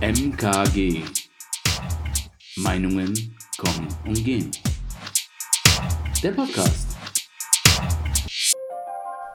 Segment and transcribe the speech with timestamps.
[0.00, 1.02] MKG.
[2.56, 3.14] Meinungen
[3.56, 4.50] kommen und gehen.
[6.22, 6.96] Der Podcast.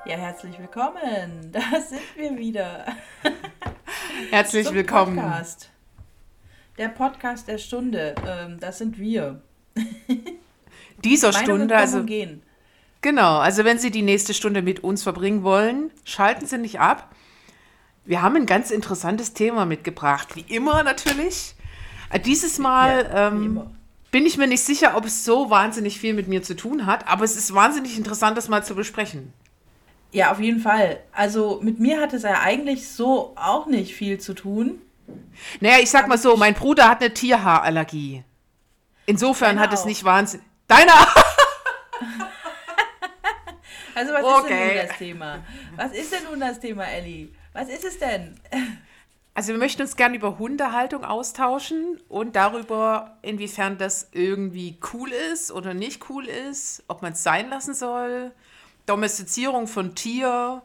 [0.06, 1.50] Ja, herzlich willkommen.
[1.52, 2.86] Da sind wir wieder.
[4.32, 5.16] Herzlich Zum willkommen.
[5.16, 5.72] Podcast.
[6.78, 8.16] Der Podcast der Stunde.
[8.28, 9.42] Ähm, das sind wir.
[11.04, 12.44] Dieser Meinungen Stunde, kommen also und gehen.
[13.02, 17.16] genau, also wenn Sie die nächste Stunde mit uns verbringen wollen, schalten Sie nicht ab.
[18.10, 21.54] Wir haben ein ganz interessantes Thema mitgebracht, wie immer natürlich.
[22.10, 23.62] Äh, Dieses Mal Ja, ähm,
[24.10, 27.08] bin ich mir nicht sicher, ob es so wahnsinnig viel mit mir zu tun hat,
[27.08, 29.32] aber es ist wahnsinnig interessant, das mal zu besprechen.
[30.12, 31.00] Ja, auf jeden Fall.
[31.12, 34.82] Also mit mir hat es ja eigentlich so auch nicht viel zu tun.
[35.60, 38.24] Naja, ich sag mal so, mein Bruder hat eine Tierhaarallergie.
[39.06, 39.86] Insofern Deiner hat es auch.
[39.86, 40.46] nicht wahnsinnig.
[40.68, 40.94] Deiner!
[43.96, 44.68] Also was ist denn Okay.
[44.78, 45.40] nun das Thema?
[45.76, 47.30] Was ist denn nun das Thema, Ellie?
[47.54, 48.40] Was ist es denn?
[49.34, 55.52] Also wir möchten uns gerne über Hundehaltung austauschen und darüber, inwiefern das irgendwie cool ist
[55.52, 58.32] oder nicht cool ist, ob man es sein lassen soll,
[58.86, 60.62] Domestizierung von Tier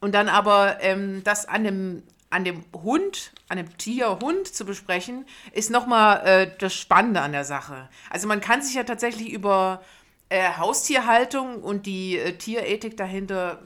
[0.00, 4.66] und dann aber ähm, das an dem, an dem Hund, an dem Tier Hund zu
[4.66, 7.88] besprechen, ist nochmal äh, das Spannende an der Sache.
[8.10, 9.80] Also man kann sich ja tatsächlich über
[10.28, 13.62] äh, Haustierhaltung und die äh, Tierethik dahinter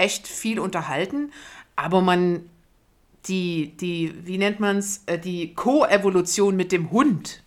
[0.00, 1.32] echt viel unterhalten,
[1.76, 2.48] aber man
[3.28, 7.42] die, die, wie nennt man es, die Koevolution mit dem Hund,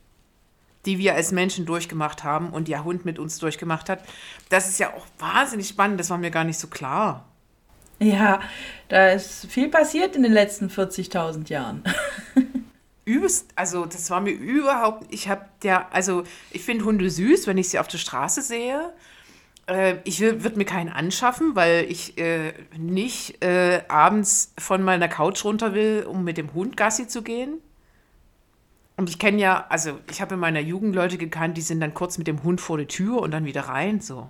[0.86, 4.04] die wir als Menschen durchgemacht haben und der Hund mit uns durchgemacht hat,
[4.50, 7.26] das ist ja auch wahnsinnig spannend, das war mir gar nicht so klar.
[8.00, 8.42] Ja,
[8.90, 11.84] da ist viel passiert in den letzten 40.000 Jahren.
[13.06, 17.58] Übelst, also das war mir überhaupt, ich habe der, also ich finde Hunde süß, wenn
[17.58, 18.94] ich sie auf der Straße sehe.
[19.68, 25.46] Äh, ich würde mir keinen anschaffen, weil ich äh, nicht äh, abends von meiner Couch
[25.46, 27.60] runter will, um mit dem Hund Gassi zu gehen.
[28.96, 31.94] Und ich kenne ja, also ich habe in meiner Jugend Leute gekannt, die sind dann
[31.94, 34.30] kurz mit dem Hund vor die Tür und dann wieder rein, so.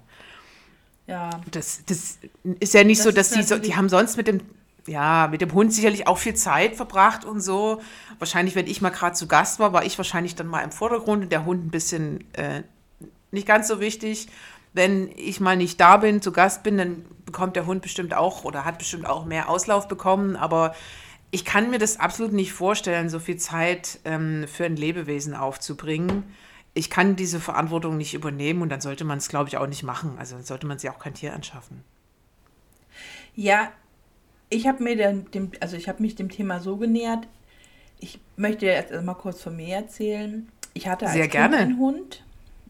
[1.08, 2.20] Ja, Das, das
[2.60, 4.40] ist ja nicht Das so, dass die so, die haben sonst mit dem,
[4.88, 7.82] ja, mit dem Hund sicherlich auch viel Zeit verbracht und so.
[8.20, 11.24] Wahrscheinlich, wenn ich mal gerade zu Gast war, war ich wahrscheinlich dann mal im Vordergrund
[11.24, 12.64] und der Hund ein bisschen äh,
[13.32, 14.28] nicht ganz so wichtig.
[14.74, 18.44] Wenn ich mal nicht da bin, zu Gast bin, dann bekommt der Hund bestimmt auch
[18.44, 20.36] oder hat bestimmt auch mehr Auslauf bekommen.
[20.36, 20.74] Aber
[21.32, 26.24] ich kann mir das absolut nicht vorstellen, so viel Zeit ähm, für ein Lebewesen aufzubringen.
[26.74, 29.84] Ich kann diese Verantwortung nicht übernehmen und dann sollte man es, glaube ich, auch nicht
[29.84, 30.16] machen.
[30.18, 31.84] Also dann sollte man sich auch kein Tier anschaffen.
[33.36, 33.72] Ja,
[34.50, 37.28] ich habe mir dem, dem, also ich habe mich dem Thema so genähert.
[38.00, 40.48] Ich möchte jetzt mal kurz von mir erzählen.
[40.74, 41.58] Ich hatte als Sehr Kind gerne.
[41.58, 42.24] einen Hund.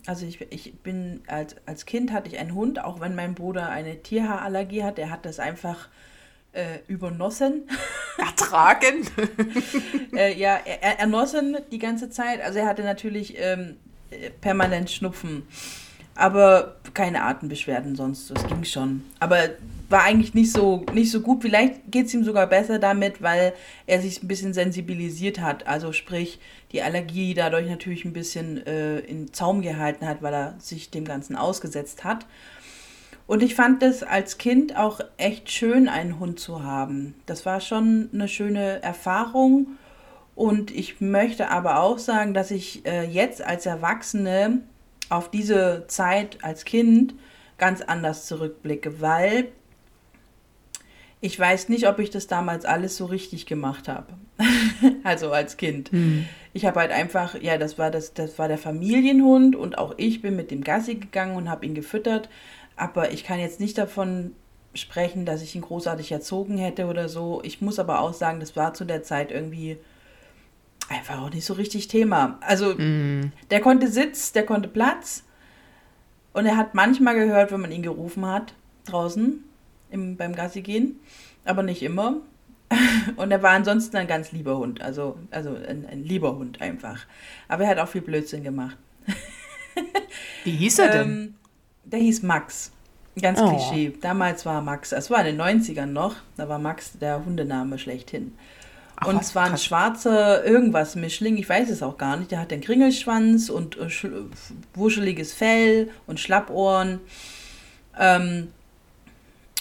[0.06, 3.70] Also ich, ich bin als, als Kind hatte ich einen Hund, auch wenn mein Bruder
[3.70, 5.00] eine Tierhaarallergie hat.
[5.00, 5.88] Er hat das einfach
[6.52, 7.64] äh, übernossen.
[8.18, 9.08] Ertragen?
[10.16, 12.42] äh, ja, er, er ernossen die ganze Zeit.
[12.42, 13.78] Also er hatte natürlich ähm,
[14.12, 15.48] äh, permanent Schnupfen.
[16.16, 18.30] Aber keine Atembeschwerden sonst.
[18.30, 19.04] Das ging schon.
[19.20, 19.50] Aber
[19.90, 21.42] war eigentlich nicht so, nicht so gut.
[21.42, 23.54] Vielleicht geht es ihm sogar besser damit, weil
[23.86, 25.68] er sich ein bisschen sensibilisiert hat.
[25.68, 26.40] Also sprich,
[26.72, 31.06] die Allergie dadurch natürlich ein bisschen äh, in Zaum gehalten hat, weil er sich dem
[31.06, 32.26] Ganzen ausgesetzt hat.
[33.26, 37.16] Und ich fand es als Kind auch echt schön, einen Hund zu haben.
[37.26, 39.78] Das war schon eine schöne Erfahrung.
[40.36, 44.62] Und ich möchte aber auch sagen, dass ich äh, jetzt als Erwachsene
[45.10, 47.14] auf diese Zeit als Kind
[47.58, 49.50] ganz anders zurückblicke, weil
[51.24, 54.08] ich weiß nicht, ob ich das damals alles so richtig gemacht habe.
[55.06, 55.90] also als Kind.
[56.52, 60.22] Ich habe halt einfach, ja, das war das, das war der Familienhund und auch ich
[60.22, 62.28] bin mit dem Gassi gegangen und habe ihn gefüttert.
[62.76, 64.34] Aber ich kann jetzt nicht davon
[64.74, 67.40] sprechen, dass ich ihn großartig erzogen hätte oder so.
[67.46, 69.78] Ich muss aber auch sagen, das war zu der Zeit irgendwie
[70.90, 72.38] einfach auch nicht so richtig Thema.
[72.42, 72.74] Also
[73.50, 75.24] der konnte Sitz, der konnte Platz
[76.34, 78.54] und er hat manchmal gehört, wenn man ihn gerufen hat
[78.84, 79.42] draußen
[79.94, 81.00] im, beim Gassi gehen,
[81.46, 82.18] aber nicht immer.
[83.16, 87.06] Und er war ansonsten ein ganz lieber Hund, also, also ein, ein lieber Hund einfach.
[87.48, 88.78] Aber er hat auch viel Blödsinn gemacht.
[90.44, 91.10] Wie hieß er denn?
[91.10, 91.36] Ähm,
[91.86, 92.72] der hieß Max.
[93.22, 93.50] Ganz Oh.
[93.50, 93.94] Klischee.
[94.02, 98.34] Damals war Max, es war in den 90ern noch, da war Max der Hundename schlechthin.
[98.96, 102.32] Ach und was, es war ein schwarzer irgendwas Mischling, ich weiß es auch gar nicht.
[102.32, 103.88] Der hat den Kringelschwanz und äh,
[104.74, 107.02] wuscheliges Fell und Schlappohren.
[108.00, 108.50] Ähm,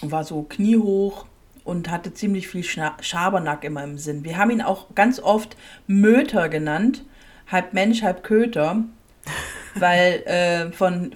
[0.03, 1.27] war so kniehoch
[1.65, 4.25] und hatte ziemlich viel Schna Schabernack immer im Sinn.
[4.25, 5.57] Wir haben ihn auch ganz oft
[5.87, 7.05] Möter genannt,
[7.51, 8.85] halb Mensch, halb Köter,
[9.75, 11.13] weil äh, von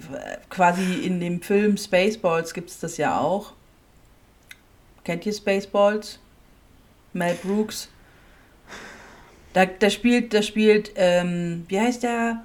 [0.49, 3.53] quasi in dem Film Spaceballs gibt es das ja auch.
[5.03, 6.19] Kennt ihr Spaceballs?
[7.13, 7.89] Mel Brooks.
[9.53, 12.43] Da, da spielt, da spielt, ähm, wie heißt der?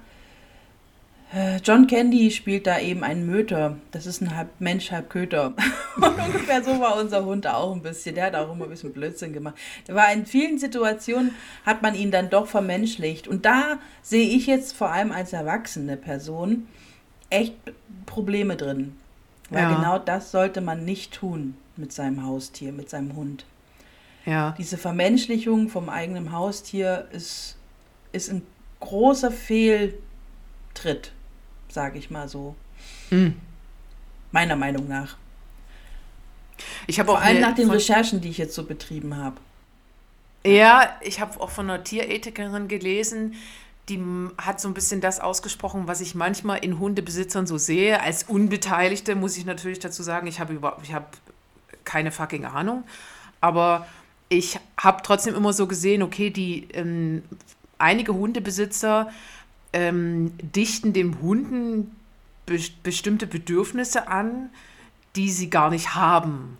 [1.33, 3.77] Äh, John Candy spielt da eben einen Möter.
[3.91, 5.53] Das ist ein halb Mensch, halb Köter.
[5.95, 8.13] Und ungefähr so war unser Hund auch ein bisschen.
[8.15, 9.55] Der hat auch immer ein bisschen Blödsinn gemacht.
[9.87, 11.33] Der war in vielen Situationen,
[11.65, 13.27] hat man ihn dann doch vermenschlicht.
[13.27, 16.67] Und da sehe ich jetzt vor allem als erwachsene Person
[17.31, 17.55] echt
[18.05, 18.95] Probleme drin.
[19.49, 19.75] Weil Ja.
[19.75, 23.45] genau das sollte man nicht tun mit seinem Haustier, mit seinem Hund.
[24.25, 24.53] Ja.
[24.57, 27.57] Diese Vermenschlichung vom eigenen Haustier ist,
[28.11, 28.43] ist ein
[28.79, 31.11] großer Fehltritt,
[31.73, 32.55] sage ich mal so.
[33.09, 33.35] Hm.
[34.31, 35.17] Meiner Meinung nach.
[36.87, 39.37] Ich habe Vor auch allem eine- nach den Recherchen, die ich jetzt so betrieben habe.
[40.45, 43.35] Ja, ich habe auch von einer Tierethikerin gelesen,
[43.89, 44.01] die
[44.37, 48.01] hat so ein bisschen das ausgesprochen, was ich manchmal in Hundebesitzern so sehe.
[48.01, 51.05] Als Unbeteiligte muss ich natürlich dazu sagen, ich habe über, ich habe
[51.83, 52.83] keine fucking Ahnung.
[53.41, 53.87] Aber
[54.29, 57.23] ich habe trotzdem immer so gesehen, okay, die ähm,
[57.77, 59.11] einige Hundebesitzer
[59.73, 61.95] ähm, dichten dem Hunden
[62.45, 64.49] be bestimmte Bedürfnisse an,
[65.15, 66.57] die sie gar nicht haben.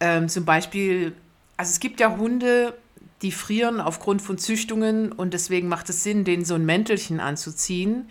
[0.00, 1.14] Ähm, zum Beispiel,
[1.56, 2.76] also es gibt ja Hunde,
[3.22, 8.08] die frieren aufgrund von Züchtungen und deswegen macht es Sinn, denen so ein Mäntelchen anzuziehen.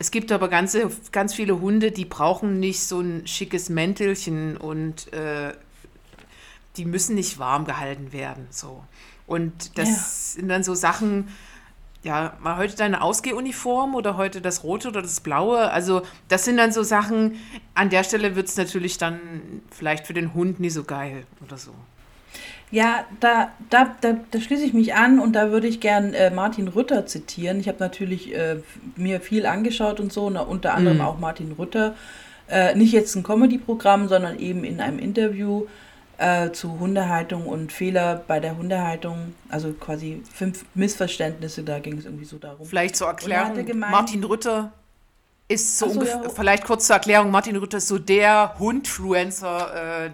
[0.00, 5.12] Es gibt aber ganze, ganz viele Hunde, die brauchen nicht so ein schickes Mäntelchen und
[5.12, 5.52] äh,
[6.76, 8.46] die müssen nicht warm gehalten werden.
[8.50, 8.84] So.
[9.26, 9.94] Und das Ja.
[10.40, 11.28] sind dann so Sachen,
[12.04, 15.70] ja, mal heute deine Ausgehuniform oder heute das Rote oder das Blaue.
[15.70, 17.36] Also das sind dann so Sachen,
[17.74, 19.18] an der Stelle wird es natürlich dann
[19.70, 21.72] vielleicht für den Hund nie so geil oder so.
[22.70, 26.30] Ja, da, da, da, da schließe ich mich an und da würde ich gern äh,
[26.30, 27.60] Martin Rütter zitieren.
[27.60, 28.56] Ich habe natürlich äh,
[28.94, 31.04] mir viel angeschaut und so, na, unter anderem Mhm.
[31.04, 31.94] auch Martin Rütter.
[32.46, 35.66] Äh, nicht jetzt ein Comedy-Programm, sondern eben in einem Interview
[36.18, 39.34] äh, zu Hundehaltung und Fehler bei der Hundehaltung.
[39.48, 42.66] Also quasi fünf Missverständnisse, da ging es irgendwie so darum.
[42.66, 44.72] Vielleicht zur er Erklärung, gemeint- Martin Rütter
[45.48, 46.28] ist so so, ungefähr, ja.
[46.28, 50.10] vielleicht kurz zur Erklärung, Martin Rütter ist so der Hundfluencer äh,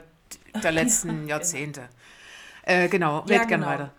[0.62, 1.83] der letzten Jahrzehnte.
[2.62, 3.67] Äh, genau, red Ja, gern genau.
[3.73, 3.91] weiter.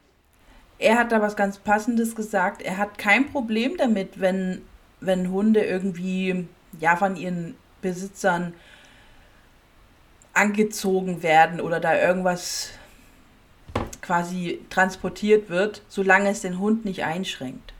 [0.77, 2.61] Er hat da was ganz Passendes gesagt.
[2.61, 4.61] Er hat kein Problem damit, wenn,
[4.99, 6.47] wenn Hunde irgendwie
[6.79, 8.53] ja von ihren Besitzern
[10.35, 12.69] angezogen werden oder da irgendwas
[14.01, 17.73] quasi transportiert wird, solange es den Hund nicht einschränkt.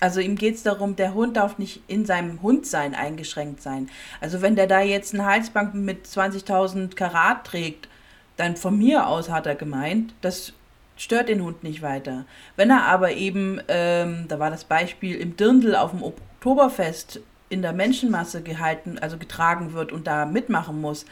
[0.00, 3.90] Also ihm geht es darum, der Hund darf nicht in seinem Hundsein eingeschränkt sein.
[4.20, 7.88] Also wenn der da jetzt einen Halsband mit 20.000 Karat trägt,
[8.36, 10.54] dann von mir aus hat er gemeint, das
[10.96, 12.24] stört den Hund nicht weiter.
[12.56, 17.20] Wenn er aber eben, ähm, da war das Beispiel, im Dirndl auf dem Oktoberfest
[17.50, 21.04] in der Menschenmasse gehalten, also getragen wird und da mitmachen muss,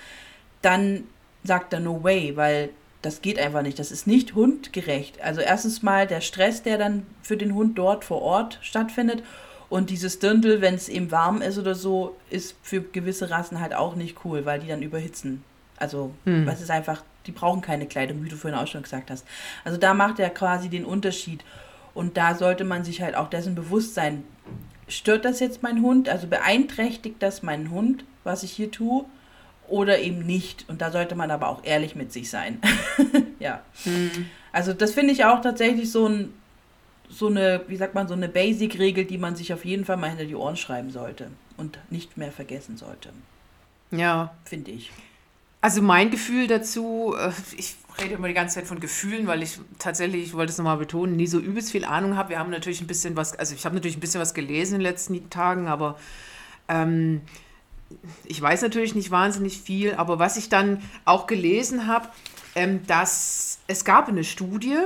[0.62, 1.04] dann
[1.44, 2.70] sagt er no way, weil
[3.02, 3.78] das geht einfach nicht.
[3.78, 5.20] Das ist nicht hundgerecht.
[5.20, 9.22] Also erstens mal der Stress, der dann für den Hund dort vor Ort stattfindet.
[9.70, 13.74] Und dieses Dirndl, wenn es eben warm ist oder so, ist für gewisse Rassen halt
[13.74, 15.44] auch nicht cool, weil die dann überhitzen.
[15.76, 16.46] Also, Hm.
[16.46, 19.24] was ist einfach, die brauchen keine Kleidung, wie du vorhin auch schon gesagt hast.
[19.64, 21.44] Also da macht er quasi den Unterschied.
[21.94, 24.24] Und da sollte man sich halt auch dessen bewusst sein.
[24.88, 26.08] Stört das jetzt mein Hund?
[26.08, 29.04] Also beeinträchtigt das meinen Hund, was ich hier tue?
[29.68, 30.64] Oder eben nicht?
[30.68, 32.60] Und da sollte man aber auch ehrlich mit sich sein.
[33.38, 33.62] ja.
[34.52, 36.32] Also das finde ich auch tatsächlich so ein
[37.10, 40.10] so eine, wie sagt man, so eine Basic-Regel, die man sich auf jeden Fall mal
[40.10, 43.10] hinter die Ohren schreiben sollte und nicht mehr vergessen sollte,
[43.90, 44.90] Ja, finde ich.
[45.60, 49.58] Also mein Gefühl dazu, äh, ich rede immer die ganze Zeit von Gefühlen, weil ich
[49.78, 52.30] tatsächlich, ich wollte es nochmal betonen, nie so übelst viel Ahnung habe.
[52.30, 54.80] Wir haben natürlich ein bisschen was, also ich habe natürlich ein bisschen was gelesen in
[54.80, 55.98] den letzten Tagen, aber
[56.68, 57.22] ähm,
[58.24, 59.94] ich weiß natürlich nicht wahnsinnig viel.
[59.94, 62.08] Aber was ich dann auch gelesen habe,
[62.54, 64.78] ähm, dass es gab eine Studie,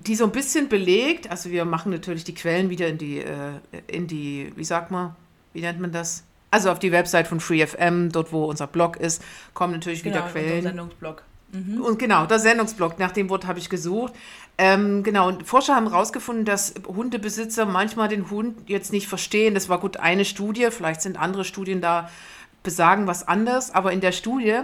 [0.00, 3.60] die so ein bisschen belegt, also wir machen natürlich die Quellen wieder in die, äh,
[3.86, 5.16] in die, wie sagt man,
[5.52, 6.24] wie nennt man das?
[6.50, 9.22] Also auf die Website von FreeFM, dort wo unser Blog ist,
[9.54, 10.62] kommen natürlich wieder Genau, unserem Quellen.
[10.62, 11.22] Sendungsblog.
[11.54, 14.12] Und genau, der Sendungsblock, nach dem Wort habe ich gesucht.
[14.58, 19.54] Ähm, genau, und Forscher haben herausgefunden, dass Hundebesitzer manchmal den Hund jetzt nicht verstehen.
[19.54, 22.10] Das war gut eine Studie, vielleicht sind andere Studien da,
[22.62, 24.60] besagen was anderes, aber in der Studie,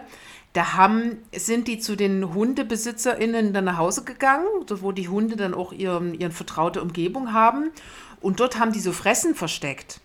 [0.53, 5.55] da haben, sind die zu den HundebesitzerInnen dann nach Hause gegangen, wo die Hunde dann
[5.55, 7.71] auch ihren, ihren vertraute Umgebung haben.
[8.21, 10.01] Und dort haben die so Fressen versteckt.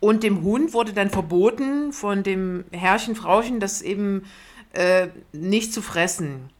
[0.00, 4.24] Und dem Hund wurde dann verboten von dem Herrchen, Frauchen, das eben
[4.76, 6.50] äh, nicht zu fressen.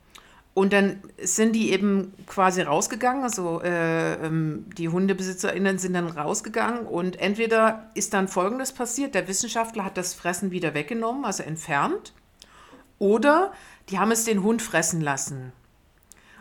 [0.54, 6.86] Und dann sind die eben quasi rausgegangen, also äh, ähm, die HundebesitzerInnen sind dann rausgegangen
[6.86, 12.14] und entweder ist dann Folgendes passiert, der Wissenschaftler hat das Fressen wieder weggenommen, also entfernt,
[12.98, 13.52] oder
[13.90, 15.52] die haben es den Hund fressen lassen.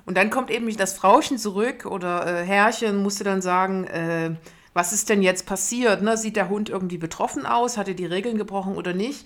[0.06, 4.36] Und dann kommt eben das Frauchen zurück oder äh, Herrchen musste dann sagen, äh,
[4.74, 6.02] was ist denn jetzt passiert?
[6.02, 6.16] Ne?
[6.16, 7.78] Sieht der Hund irgendwie betroffen aus?
[7.78, 9.26] Hat er die Regeln gebrochen oder nicht?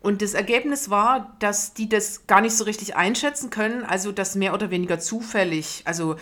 [0.00, 4.36] Und das Ergebnis war, dass die das gar nicht so richtig einschätzen können, also das
[4.36, 5.82] mehr oder weniger zufällig.
[5.84, 6.16] Also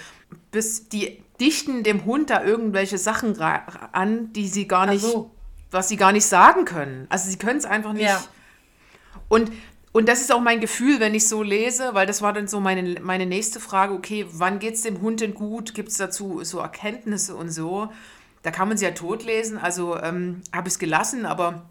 [0.50, 5.30] bis die dichten dem Hund da irgendwelche Sachen an, die sie gar nicht, so.
[5.70, 7.06] was sie gar nicht sagen können.
[7.10, 8.04] Also sie können es einfach nicht.
[8.04, 8.24] Ja.
[9.28, 9.52] Und
[9.96, 12.60] und das ist auch mein Gefühl, wenn ich so lese, weil das war dann so
[12.60, 15.72] meine, meine nächste Frage, okay, wann geht es dem Hund denn gut?
[15.72, 17.88] Gibt es dazu so Erkenntnisse und so?
[18.42, 21.62] Da kann man sie ja totlesen, also ähm, habe ich es gelassen, aber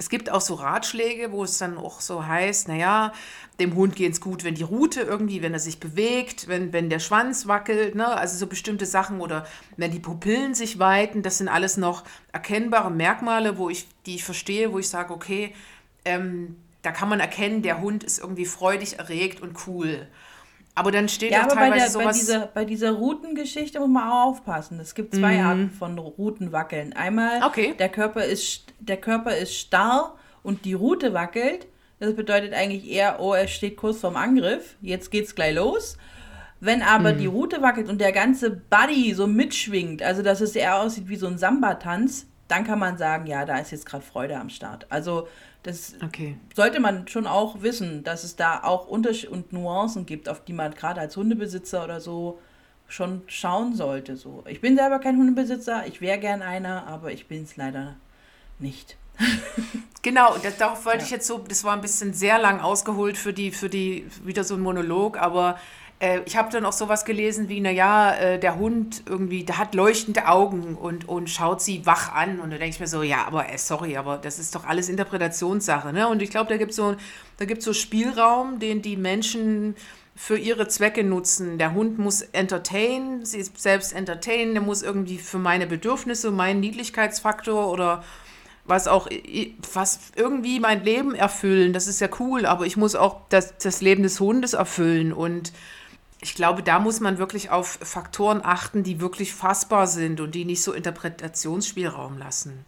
[0.00, 3.12] es gibt auch so Ratschläge, wo es dann auch so heißt, naja,
[3.60, 6.88] dem Hund geht es gut, wenn die Rute irgendwie, wenn er sich bewegt, wenn, wenn
[6.88, 8.06] der Schwanz wackelt, ne?
[8.06, 12.02] also so bestimmte Sachen oder wenn die Pupillen sich weiten, das sind alles noch
[12.32, 15.54] erkennbare Merkmale, wo ich, die ich verstehe, wo ich sage, okay,
[16.06, 20.08] ähm, da kann man erkennen, der Hund ist irgendwie freudig erregt und cool.
[20.74, 22.06] Aber dann steht ja auch teilweise bei der, sowas...
[22.06, 24.78] Bei dieser, bei dieser Routengeschichte muss man auch aufpassen.
[24.80, 25.46] Es gibt zwei mhm.
[25.46, 26.92] Arten von Routenwackeln.
[26.92, 27.74] Einmal, okay.
[27.78, 31.66] der, Körper ist, der Körper ist starr und die Route wackelt.
[31.98, 34.76] Das bedeutet eigentlich eher, oh, er steht kurz vorm Angriff.
[34.80, 35.98] Jetzt geht's gleich los.
[36.60, 37.18] Wenn aber mhm.
[37.18, 41.16] die Route wackelt und der ganze Body so mitschwingt, also dass es eher aussieht wie
[41.16, 44.86] so ein Samba-Tanz, dann kann man sagen, ja, da ist jetzt gerade Freude am Start.
[44.90, 45.28] Also
[45.62, 46.36] das okay.
[46.54, 50.52] sollte man schon auch wissen, dass es da auch Unterschiede und Nuancen gibt, auf die
[50.52, 52.40] man gerade als Hundebesitzer oder so
[52.88, 54.16] schon schauen sollte.
[54.16, 54.42] So.
[54.48, 57.96] Ich bin selber kein Hundebesitzer, ich wäre gern einer, aber ich bin es leider
[58.58, 58.96] nicht.
[60.02, 61.04] genau, das, darauf wollte ja.
[61.04, 64.44] ich jetzt so, das war ein bisschen sehr lang ausgeholt für die, für die, wieder
[64.44, 65.58] so ein Monolog, aber
[66.00, 69.74] äh, ich habe dann auch sowas gelesen wie, naja, äh, der Hund irgendwie, der hat
[69.74, 72.40] leuchtende Augen und, und schaut sie wach an.
[72.40, 74.88] Und da denke ich mir so, ja, aber äh, sorry, aber das ist doch alles
[74.88, 75.92] Interpretationssache.
[75.92, 76.08] Ne?
[76.08, 76.96] Und ich glaube, da gibt so,
[77.58, 79.76] so Spielraum, den die Menschen
[80.16, 81.58] für ihre Zwecke nutzen.
[81.58, 86.60] Der Hund muss entertainen, sie ist selbst entertainen, der muss irgendwie für meine Bedürfnisse, meinen
[86.60, 88.02] Niedlichkeitsfaktor oder
[88.64, 89.08] was auch,
[89.72, 91.72] was irgendwie mein Leben erfüllen.
[91.72, 95.52] Das ist ja cool, aber ich muss auch das, das Leben des Hundes erfüllen und
[96.20, 100.44] ich glaube, da muss man wirklich auf Faktoren achten, die wirklich fassbar sind und die
[100.44, 102.64] nicht so Interpretationsspielraum lassen.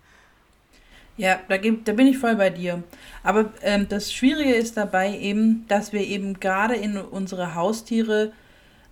[1.18, 2.82] Ja, da, da bin ich voll bei dir.
[3.22, 8.32] Aber ähm, das Schwierige ist dabei eben, dass wir eben gerade in unsere Haustiere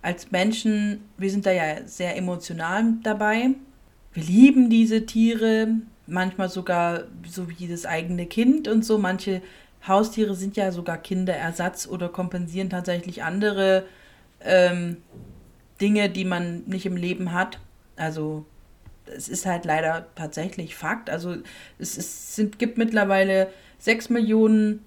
[0.03, 3.51] als Menschen, wir sind da ja sehr emotional dabei.
[4.13, 5.69] Wir lieben diese Tiere,
[6.05, 8.99] manchmal sogar so wie das eigene Kind und so.
[8.99, 9.41] Manche
[9.87, 13.85] Haustiere sind ja sogar Kinderersatz oder kompensieren tatsächlich andere
[14.43, 14.97] ähm,
[15.79, 17.59] Dinge, die man nicht im Leben hat.
[17.95, 18.45] Also
[19.05, 21.09] es ist halt leider tatsächlich Fakt.
[21.09, 21.35] Also
[21.79, 24.85] es, es sind, gibt mittlerweile sechs Millionen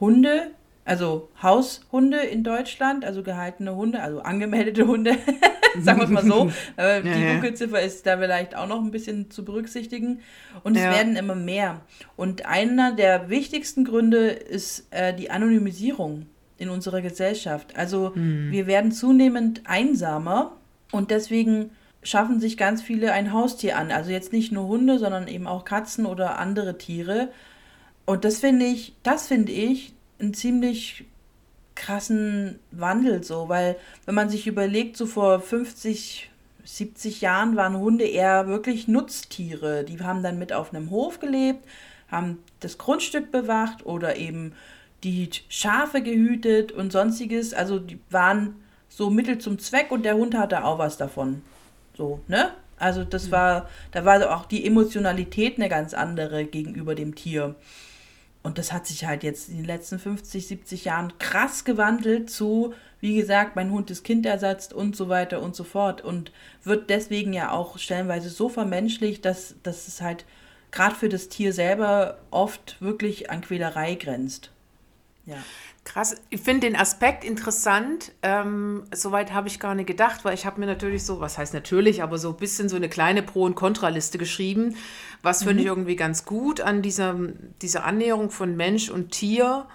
[0.00, 0.50] Hunde,
[0.84, 5.16] also Haushunde in Deutschland, also gehaltene Hunde, also angemeldete Hunde,
[5.80, 6.50] sagen wir es mal so.
[6.76, 7.32] Äh, ja, die ja.
[7.32, 10.20] Dunkelziffer ist da vielleicht auch noch ein bisschen zu berücksichtigen.
[10.64, 10.90] Und es ja.
[10.90, 11.82] werden immer mehr.
[12.16, 16.26] Und einer der wichtigsten Gründe ist äh, die Anonymisierung
[16.62, 17.76] in unserer Gesellschaft.
[17.76, 18.50] Also mhm.
[18.50, 20.52] wir werden zunehmend einsamer
[20.92, 21.70] und deswegen
[22.02, 23.90] schaffen sich ganz viele ein Haustier an.
[23.90, 27.28] Also jetzt nicht nur Hunde, sondern eben auch Katzen oder andere Tiere.
[28.06, 31.04] Und das finde ich, das finde ich einen ziemlich
[31.74, 36.30] krassen Wandel so, weil wenn man sich überlegt, so vor 50,
[36.64, 39.84] 70 Jahren waren Hunde eher wirklich Nutztiere.
[39.84, 41.64] Die haben dann mit auf einem Hof gelebt,
[42.08, 44.52] haben das Grundstück bewacht oder eben
[45.04, 47.54] die Schafe gehütet und sonstiges.
[47.54, 48.56] Also die waren
[48.88, 51.42] so Mittel zum Zweck und der Hund hatte auch was davon.
[51.96, 52.52] So, ne?
[52.78, 57.54] Also das war, da war auch die Emotionalität eine ganz andere gegenüber dem Tier.
[58.42, 62.74] Und das hat sich halt jetzt in den letzten 50, 70 Jahren krass gewandelt zu,
[63.00, 66.02] wie gesagt, mein Hund ist Kindersatz und so weiter und so fort.
[66.02, 66.32] Und
[66.64, 70.24] wird deswegen ja auch stellenweise so vermenschlicht, dass, dass es halt
[70.72, 74.51] gerade für das Tier selber oft wirklich an Quälerei grenzt.
[75.26, 75.36] Ja.
[75.84, 78.12] Krass, ich finde den Aspekt interessant.
[78.22, 81.54] Ähm, Soweit habe ich gar nicht gedacht, weil ich habe mir natürlich so, was heißt
[81.54, 84.76] natürlich, aber so ein bisschen so eine kleine Pro- und Kontraliste geschrieben.
[85.22, 85.48] Was mhm.
[85.48, 87.16] finde ich irgendwie ganz gut an dieser,
[87.62, 89.66] dieser Annäherung von Mensch und Tier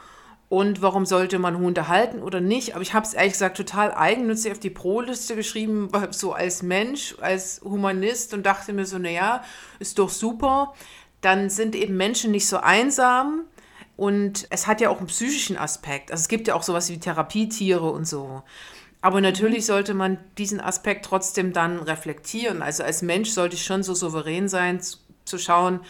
[0.50, 2.74] und warum sollte man Hunde halten oder nicht.
[2.74, 7.16] Aber ich habe es ehrlich gesagt total eigennützig auf die Pro-Liste geschrieben, so als Mensch,
[7.20, 9.44] als Humanist und dachte mir so, naja,
[9.80, 10.74] ist doch super.
[11.20, 13.44] Dann sind eben Menschen nicht so einsam
[13.98, 16.12] und es hat ja auch einen psychischen Aspekt.
[16.12, 18.44] Also es gibt ja auch sowas wie Therapietiere und so.
[19.02, 19.68] Aber natürlich mhm.
[19.68, 22.62] sollte man diesen Aspekt trotzdem dann reflektieren.
[22.62, 24.80] Also als Mensch sollte ich schon so souverän sein,
[25.26, 25.82] zu, schauen,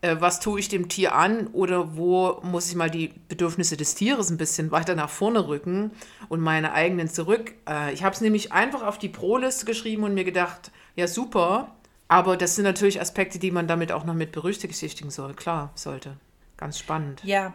[0.00, 3.96] äh, was tue ich dem Tier an oder wo muss ich mal die Bedürfnisse des
[3.96, 5.90] Tieres ein bisschen weiter nach vorne rücken
[6.28, 7.54] und meine eigenen zurück.
[7.68, 11.74] Äh, ich habe es nämlich einfach auf die Pro-Liste geschrieben und mir gedacht, ja super,
[12.06, 15.34] aber das sind natürlich Aspekte, die man damit auch noch mit berücksichtigen soll.
[15.34, 16.16] Klar, sollte.
[16.56, 17.22] Ganz spannend.
[17.24, 17.54] Ja.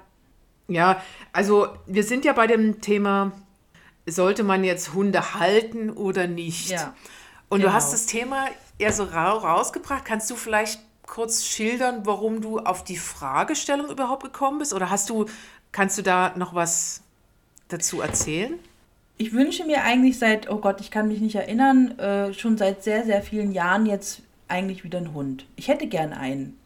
[0.67, 1.01] Ja,
[1.33, 3.33] also wir sind ja bei dem Thema,
[4.05, 6.69] sollte man jetzt Hunde halten oder nicht?
[6.69, 6.93] Ja.
[7.49, 7.71] Und genau.
[7.71, 8.45] du hast das Thema
[8.77, 10.05] eher so ra rausgebracht.
[10.05, 14.73] Kannst du vielleicht kurz schildern, warum du auf die Fragestellung überhaupt gekommen bist?
[14.73, 15.25] Oder hast du,
[15.73, 17.01] kannst du da noch was
[17.67, 18.57] dazu erzählen?
[19.17, 22.83] Ich wünsche mir eigentlich seit, oh Gott, ich kann mich nicht erinnern, äh, schon seit
[22.83, 25.45] sehr, sehr vielen Jahren jetzt eigentlich wieder einen Hund.
[25.57, 26.57] Ich hätte gern einen.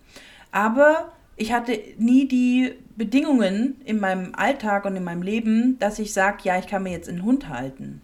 [0.51, 6.13] Aber ich hatte nie die Bedingungen in meinem Alltag und in meinem Leben, dass ich
[6.13, 8.01] sage, ja, ich kann mir jetzt einen Hund halten.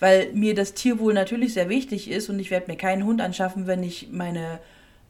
[0.00, 3.66] Weil mir das Tierwohl natürlich sehr wichtig ist und ich werde mir keinen Hund anschaffen,
[3.66, 4.60] wenn ich meine,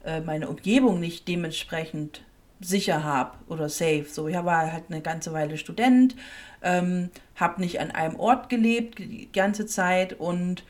[0.04, 2.22] äh, meine Umgebung nicht dementsprechend
[2.60, 4.06] sicher habe oder safe.
[4.08, 6.16] So, ich war halt eine ganze Weile Student,
[6.62, 10.64] ähm, habe nicht an einem Ort gelebt die ganze Zeit und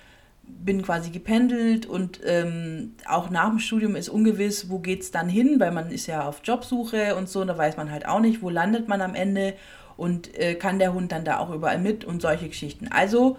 [0.49, 5.29] bin quasi gependelt und ähm, auch nach dem Studium ist ungewiss, wo geht es dann
[5.29, 8.21] hin, weil man ist ja auf Jobsuche und so, und da weiß man halt auch
[8.21, 9.55] nicht, wo landet man am Ende
[9.97, 12.89] und äh, kann der Hund dann da auch überall mit und solche Geschichten.
[12.89, 13.37] Also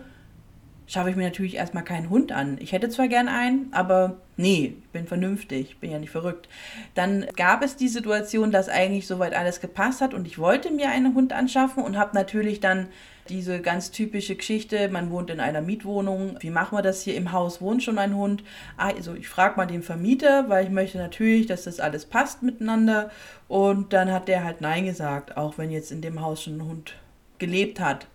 [0.89, 2.57] schaffe ich mir natürlich erstmal keinen Hund an.
[2.59, 6.49] Ich hätte zwar gern einen, aber nee, ich bin vernünftig, bin ja nicht verrückt.
[6.95, 10.89] Dann gab es die Situation, dass eigentlich soweit alles gepasst hat und ich wollte mir
[10.89, 12.87] einen Hund anschaffen und habe natürlich dann
[13.29, 17.15] diese ganz typische Geschichte, man wohnt in einer Mietwohnung, wie machen wir das hier?
[17.15, 18.43] Im Haus wohnt schon ein Hund.
[18.75, 23.11] Also ich frage mal den Vermieter, weil ich möchte natürlich, dass das alles passt miteinander.
[23.47, 26.65] Und dann hat der halt Nein gesagt, auch wenn jetzt in dem Haus schon ein
[26.65, 26.95] Hund
[27.37, 28.07] gelebt hat.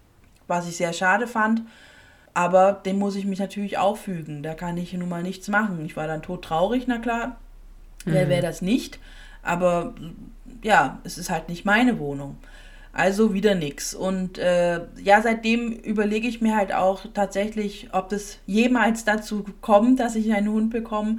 [0.48, 1.62] Was ich sehr schade fand.
[2.34, 4.42] Aber dem muss ich mich natürlich auch fügen.
[4.42, 5.84] Da kann ich nun mal nichts machen.
[5.84, 7.36] Ich war dann todtraurig, na klar.
[8.04, 8.98] Wer wäre das nicht?
[9.42, 9.94] Aber
[10.62, 12.36] ja, es ist halt nicht meine Wohnung.
[12.92, 13.94] Also wieder nix.
[13.94, 20.00] Und äh, ja, seitdem überlege ich mir halt auch tatsächlich, ob das jemals dazu kommt,
[20.00, 21.18] dass ich einen Hund bekomme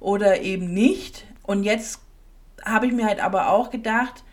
[0.00, 1.24] oder eben nicht.
[1.42, 2.00] Und jetzt
[2.64, 4.24] habe ich mir halt aber auch gedacht,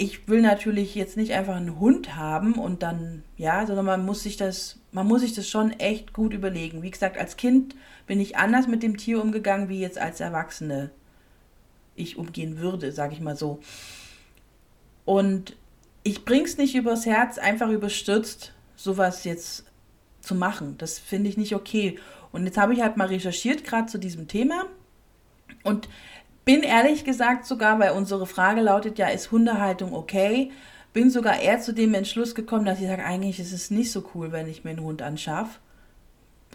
[0.00, 4.22] ich will natürlich jetzt nicht einfach einen Hund haben und dann, ja, sondern man muss
[4.22, 6.82] sich das, man muss sich das schon echt gut überlegen.
[6.82, 7.74] Wie gesagt, als Kind
[8.06, 10.90] bin ich anders mit dem Tier umgegangen, wie jetzt als Erwachsene
[11.96, 13.58] ich umgehen würde, sage ich mal so.
[15.04, 15.56] Und
[16.04, 19.64] ich bring's nicht übers Herz, einfach überstürzt, sowas jetzt
[20.20, 20.76] zu machen.
[20.78, 21.98] Das finde ich nicht okay.
[22.30, 24.66] Und jetzt habe ich halt mal recherchiert, gerade zu diesem Thema.
[25.64, 25.88] Und
[26.48, 30.50] bin ehrlich gesagt sogar, weil unsere Frage lautet ja, ist Hundehaltung okay?
[30.94, 34.02] Bin sogar eher zu dem Entschluss gekommen, dass ich sage, eigentlich ist es nicht so
[34.14, 35.58] cool, wenn ich mir einen Hund anschaffe.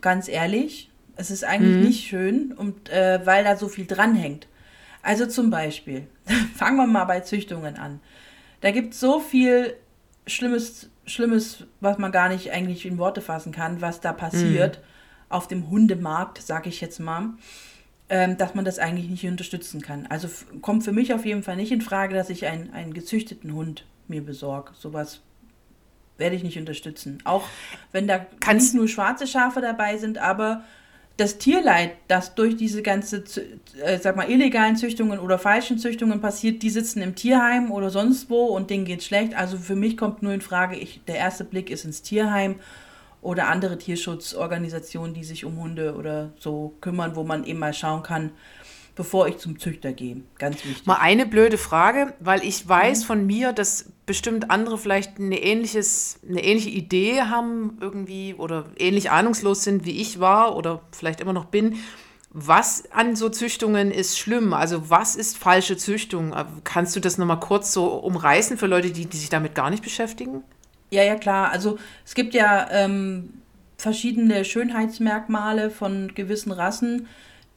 [0.02, 1.84] Ganz ehrlich, es ist eigentlich mhm.
[1.84, 4.48] nicht schön, und, äh, weil da so viel dranhängt.
[5.04, 6.08] Also zum Beispiel,
[6.56, 8.00] fangen wir mal bei Züchtungen an.
[8.62, 9.76] Da gibt es so viel
[10.26, 14.84] Schlimmes, Schlimmes, was man gar nicht eigentlich in Worte fassen kann, was da passiert mhm.
[15.30, 17.36] auf dem Hundemarkt, sage ich jetzt mal,
[18.38, 20.06] dass man das eigentlich nicht unterstützen kann.
[20.08, 20.28] Also
[20.62, 23.86] kommt für mich auf jeden Fall nicht in Frage, dass ich einen, einen gezüchteten Hund
[24.08, 24.72] mir besorge.
[24.78, 25.22] Sowas
[26.18, 27.20] werde ich nicht unterstützen.
[27.24, 27.48] Auch
[27.92, 30.64] wenn da Kannst nicht nur schwarze Schafe dabei sind, aber
[31.18, 33.24] das Tierleid, das durch diese ganze,
[33.84, 38.30] äh, sag mal, illegalen Züchtungen oder falschen Züchtungen passiert, die sitzen im Tierheim oder sonst
[38.30, 39.36] wo und denen geht schlecht.
[39.36, 42.56] Also für mich kommt nur in Frage, ich, der erste Blick ist ins Tierheim
[43.24, 48.04] oder andere Tierschutzorganisationen, die sich um Hunde oder so kümmern, wo man eben mal schauen
[48.04, 48.32] kann,
[48.96, 50.22] bevor ich zum Züchter gehe.
[50.38, 50.86] Ganz wichtig.
[50.86, 53.06] Mal eine blöde Frage, weil ich weiß mhm.
[53.06, 59.10] von mir, dass bestimmt andere vielleicht eine, ähnliches, eine ähnliche Idee haben irgendwie oder ähnlich
[59.10, 61.78] ahnungslos sind, wie ich war oder vielleicht immer noch bin.
[62.36, 64.54] Was an so Züchtungen ist schlimm?
[64.54, 66.34] Also was ist falsche Züchtung?
[66.64, 69.84] Kannst du das nochmal kurz so umreißen für Leute, die, die sich damit gar nicht
[69.84, 70.44] beschäftigen?
[70.94, 71.52] Ja, ja, klar.
[71.52, 73.34] Also es gibt ja ähm,
[73.78, 77.08] verschiedene Schönheitsmerkmale von gewissen Rassen,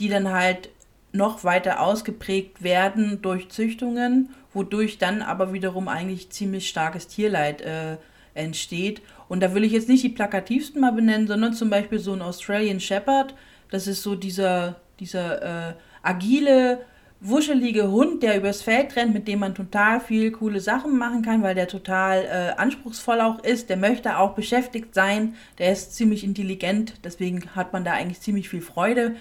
[0.01, 0.71] die dann halt
[1.13, 7.99] noch weiter ausgeprägt werden durch Züchtungen, wodurch dann aber wiederum eigentlich ziemlich starkes Tierleid äh,
[8.33, 9.03] entsteht.
[9.29, 12.23] Und da will ich jetzt nicht die plakativsten mal benennen, sondern zum Beispiel so ein
[12.23, 13.35] Australian Shepherd.
[13.71, 16.87] Das ist so dieser, dieser äh, agile,
[17.21, 21.43] wuschelige Hund, der übers Feld rennt, mit dem man total viel coole Sachen machen kann,
[21.43, 23.71] weil der total äh, anspruchsvoll auch ist.
[23.71, 25.35] Der möchte auch beschäftigt sein.
[25.59, 29.17] Der ist ziemlich intelligent, deswegen hat man da eigentlich ziemlich viel Freude.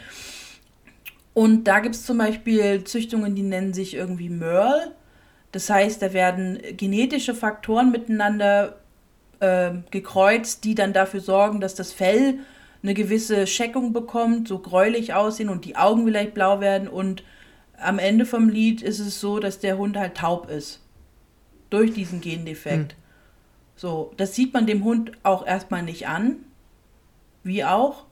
[1.34, 4.94] Und da gibt es zum Beispiel Züchtungen, die nennen sich irgendwie Merle.
[5.52, 8.78] Das heißt, da werden genetische Faktoren miteinander
[9.40, 12.40] äh, gekreuzt, die dann dafür sorgen, dass das Fell
[12.84, 17.24] eine gewisse Scheckung bekommt, so gräulich aussehen und die Augen vielleicht blau werden und
[17.80, 20.82] am Ende vom Lied ist es so, dass der Hund halt taub ist.
[21.70, 22.94] Durch diesen Gendefekt.
[22.94, 23.00] Hm.
[23.76, 26.38] So, das sieht man dem Hund auch erstmal nicht an.
[27.44, 28.06] Wie auch.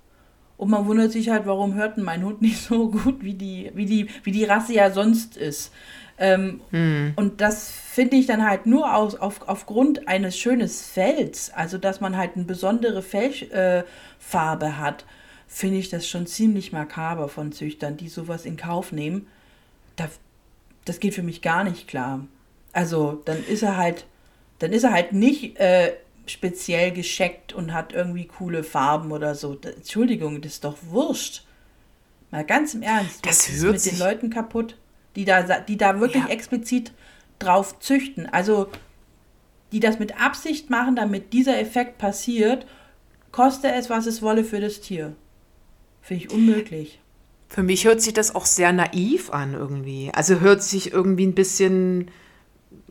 [0.58, 3.72] Und man wundert sich halt, warum hört denn mein Hund nicht so gut, wie die,
[3.74, 5.72] wie die, wie die Rasse ja sonst ist.
[6.18, 7.14] Ähm, hm.
[7.16, 12.02] Und das finde ich dann halt nur aus, auf, aufgrund eines schönen Fells, also dass
[12.02, 15.06] man halt eine besondere Fellfarbe äh, hat,
[15.48, 19.28] finde ich das schon ziemlich makaber von Züchtern, die sowas in Kauf nehmen.
[19.96, 20.10] Da,
[20.86, 22.26] das geht für mich gar nicht klar.
[22.72, 24.06] Also dann ist er halt,
[24.60, 25.94] dann ist er halt nicht äh,
[26.26, 29.58] speziell gescheckt und hat irgendwie coole Farben oder so.
[29.62, 31.46] Entschuldigung, das ist doch wurscht.
[32.32, 34.78] Mal ganz im Ernst, das was hört ist mit den Leuten kaputt,
[35.16, 36.30] die da, die da wirklich ja.
[36.30, 36.92] explizit
[37.38, 38.28] drauf züchten.
[38.28, 38.70] Also
[39.72, 42.66] die das mit Absicht machen, damit dieser Effekt passiert,
[43.32, 45.16] koste es, was es wolle für das Tier.
[46.02, 47.00] Finde ich unmöglich.
[47.54, 50.10] Für mich hört sich das auch sehr naiv an irgendwie.
[50.14, 52.10] Also hört sich irgendwie ein bisschen.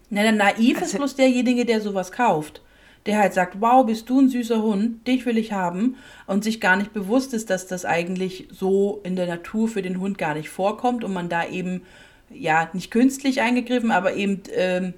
[0.08, 2.62] Nein, naiv ist bloß derjenige, der sowas kauft
[3.06, 5.96] der halt sagt, wow, bist du ein süßer Hund, dich will ich haben
[6.26, 9.98] und sich gar nicht bewusst ist, dass das eigentlich so in der Natur für den
[9.98, 11.82] Hund gar nicht vorkommt und man da eben,
[12.30, 14.94] ja, nicht künstlich eingegriffen, aber eben ähm,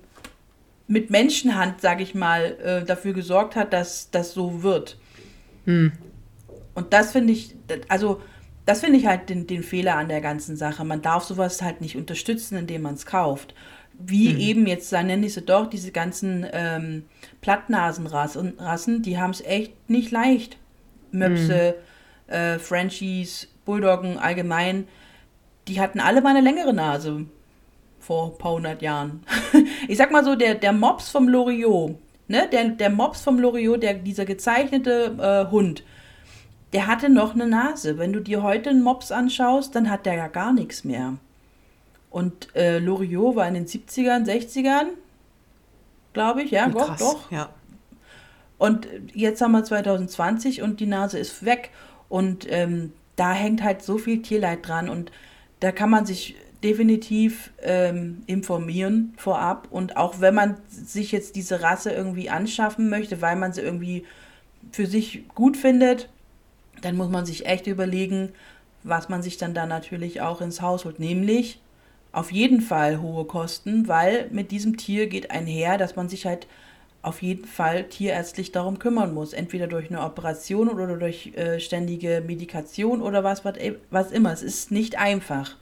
[0.87, 4.99] mit Menschenhand, sage ich mal, äh, dafür gesorgt hat, dass das so wird.
[5.65, 5.93] Hm.
[6.75, 7.55] Und das finde ich,
[7.89, 8.21] also
[8.67, 10.85] das finde ich halt den, den Fehler an der ganzen Sache.
[10.85, 13.55] Man darf sowas halt nicht unterstützen, indem man es kauft
[13.99, 14.41] wie mhm.
[14.41, 17.05] eben jetzt, da nenne ich sie doch, diese ganzen ähm,
[17.41, 20.57] Plattnasenrassen, die haben es echt nicht leicht.
[21.11, 21.77] Möpse,
[22.27, 22.33] mhm.
[22.35, 24.89] äh, Frenchies, Bulldoggen allgemein,
[25.69, 27.27] die hatten alle mal eine längere Nase
[28.01, 29.23] vor ein paar hundert Jahren.
[29.89, 31.97] ich sag mal so, der, der Mops vom Loriot,
[32.29, 35.85] ne, der, der Mops vom Loriot, der, dieser gezeichnete äh, Hund,
[36.75, 37.99] der hatte noch eine Nase.
[37.99, 41.15] Wenn du dir heute einen Mops anschaust, dann hat der ja gar nichts mehr.
[42.11, 44.87] Und äh, Loriot war in den 70ern, 60ern,
[46.13, 47.31] glaube ich, ja, doch, doch.
[47.31, 47.51] Ja.
[48.59, 51.71] Und jetzt haben wir 2020 und die Nase ist weg.
[52.09, 54.89] Und ähm, da hängt halt so viel Tierleid dran.
[54.89, 55.13] Und
[55.61, 56.35] da kann man sich
[56.65, 59.69] definitiv ähm, informieren vorab.
[59.71, 64.05] Und auch wenn man sich jetzt diese Rasse irgendwie anschaffen möchte, weil man sie irgendwie
[64.73, 66.09] für sich gut findet,
[66.83, 68.31] dann muss man sich echt überlegen,
[68.83, 70.99] was man sich dann da natürlich auch ins Haus holt.
[70.99, 71.61] Nämlich
[72.13, 76.47] auf jeden Fall hohe Kosten, weil mit diesem Tier geht einher, dass man sich halt
[77.03, 79.33] auf jeden Fall tierärztlich darum kümmern muss.
[79.33, 83.55] Entweder durch eine Operation oder durch äh, ständige Medikation oder was, was,
[83.91, 84.33] was immer.
[84.33, 85.57] Es ist nicht einfach.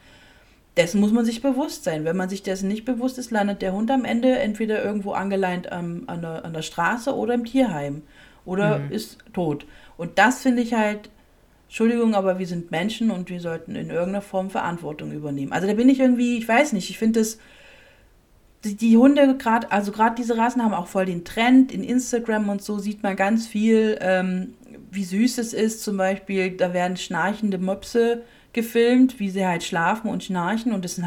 [0.77, 2.05] Dessen muss man sich bewusst sein.
[2.05, 5.69] Wenn man sich dessen nicht bewusst ist, landet der Hund am Ende entweder irgendwo angeleint
[5.71, 8.03] ähm, an, der, an der Straße oder im Tierheim
[8.45, 8.91] oder mhm.
[8.91, 9.67] ist tot.
[9.97, 11.11] Und das finde ich halt
[11.73, 15.53] Entschuldigung, aber wir sind Menschen und wir sollten in irgendeiner Form Verantwortung übernehmen.
[15.53, 17.39] Also da bin ich irgendwie, ich weiß nicht, ich finde das,
[18.63, 21.73] die, die Hunde gerade, also gerade diese Rassen haben auch voll den Trend.
[21.73, 24.53] In Instagram und so sieht man ganz viel, ähm,
[24.91, 25.83] wie süß es ist.
[25.83, 30.73] Zum Beispiel, da werden schnarchende Möpse gefilmt, wie sie halt schlafen und schnarchen.
[30.73, 31.01] Und das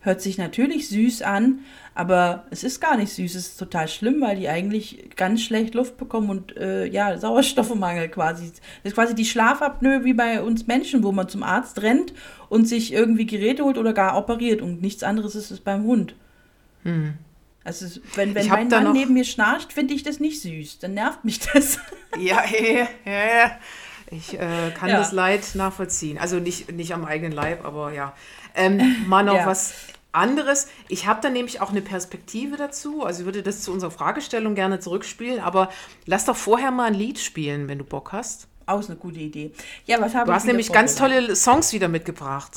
[0.00, 1.60] hört sich natürlich süß an,
[1.94, 3.34] aber es ist gar nicht süß.
[3.34, 8.08] Es ist total schlimm, weil die eigentlich ganz schlecht Luft bekommen und äh, ja, Sauerstoffmangel
[8.08, 8.50] quasi.
[8.82, 12.14] Das ist quasi die Schlafapnoe wie bei uns Menschen, wo man zum Arzt rennt
[12.48, 14.62] und sich irgendwie Geräte holt oder gar operiert.
[14.62, 16.14] Und nichts anderes ist es beim Hund.
[16.84, 17.14] Hm.
[17.64, 20.78] Also, wenn, wenn mein Mann neben mir schnarcht, finde ich das nicht süß.
[20.78, 21.78] Dann nervt mich das.
[22.18, 23.58] Ja, ja, ja.
[24.10, 24.98] Ich äh, kann ja.
[24.98, 26.18] das Leid nachvollziehen.
[26.18, 28.14] Also nicht, nicht am eigenen Leib, aber ja.
[28.54, 29.46] Ähm, mal noch ja.
[29.46, 29.74] was
[30.12, 30.68] anderes.
[30.88, 33.04] Ich habe da nämlich auch eine Perspektive dazu.
[33.04, 35.70] Also ich würde das zu unserer Fragestellung gerne zurückspielen, aber
[36.06, 38.48] lass doch vorher mal ein Lied spielen, wenn du Bock hast.
[38.66, 39.52] Aus eine gute Idee.
[39.86, 42.52] Ja, was habe Du hast nämlich ganz tolle Songs wieder mitgebracht.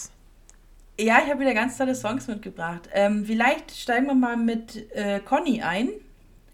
[1.00, 2.90] Ja, ich habe wieder ganz tolle Songs mitgebracht.
[2.94, 5.90] Ähm, vielleicht steigen wir mal mit äh, Conny ein.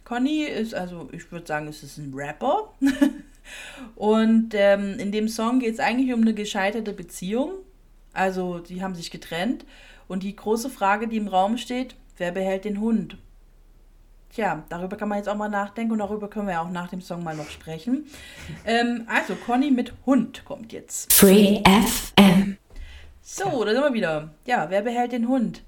[0.03, 2.71] Conny ist, also ich würde sagen, es ist ein Rapper.
[3.95, 7.51] Und ähm, in dem Song geht es eigentlich um eine gescheiterte Beziehung.
[8.13, 9.65] Also, sie haben sich getrennt.
[10.07, 13.17] Und die große Frage, die im Raum steht, wer behält den Hund?
[14.33, 16.89] Tja, darüber kann man jetzt auch mal nachdenken und darüber können wir ja auch nach
[16.89, 18.07] dem Song mal noch sprechen.
[18.65, 21.13] Ähm, also, Conny mit Hund kommt jetzt.
[21.13, 22.57] Free FM.
[23.21, 24.29] So, da sind wir wieder.
[24.45, 25.63] Ja, wer behält den Hund?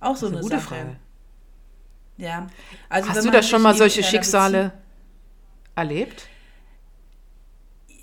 [0.00, 0.74] Auch so eine, eine gute Sache.
[0.74, 0.96] Frage.
[2.16, 2.46] Ja.
[2.88, 4.72] Also, Hast du da schon mal solche Schicksale
[5.74, 6.28] erlebt?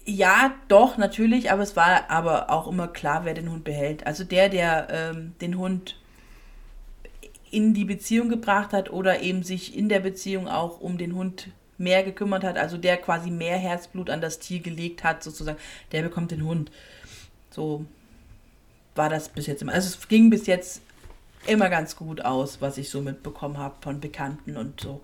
[0.05, 4.05] Ja, doch, natürlich, aber es war aber auch immer klar, wer den Hund behält.
[4.05, 5.97] Also der, der ähm, den Hund
[7.51, 11.49] in die Beziehung gebracht hat oder eben sich in der Beziehung auch um den Hund
[11.77, 15.59] mehr gekümmert hat, also der quasi mehr Herzblut an das Tier gelegt hat, sozusagen,
[15.91, 16.71] der bekommt den Hund.
[17.51, 17.85] So,
[18.95, 19.73] war das bis jetzt immer.
[19.73, 20.81] Also es ging bis jetzt
[21.45, 25.01] immer ganz gut aus, was ich so mitbekommen habe von Bekannten und so.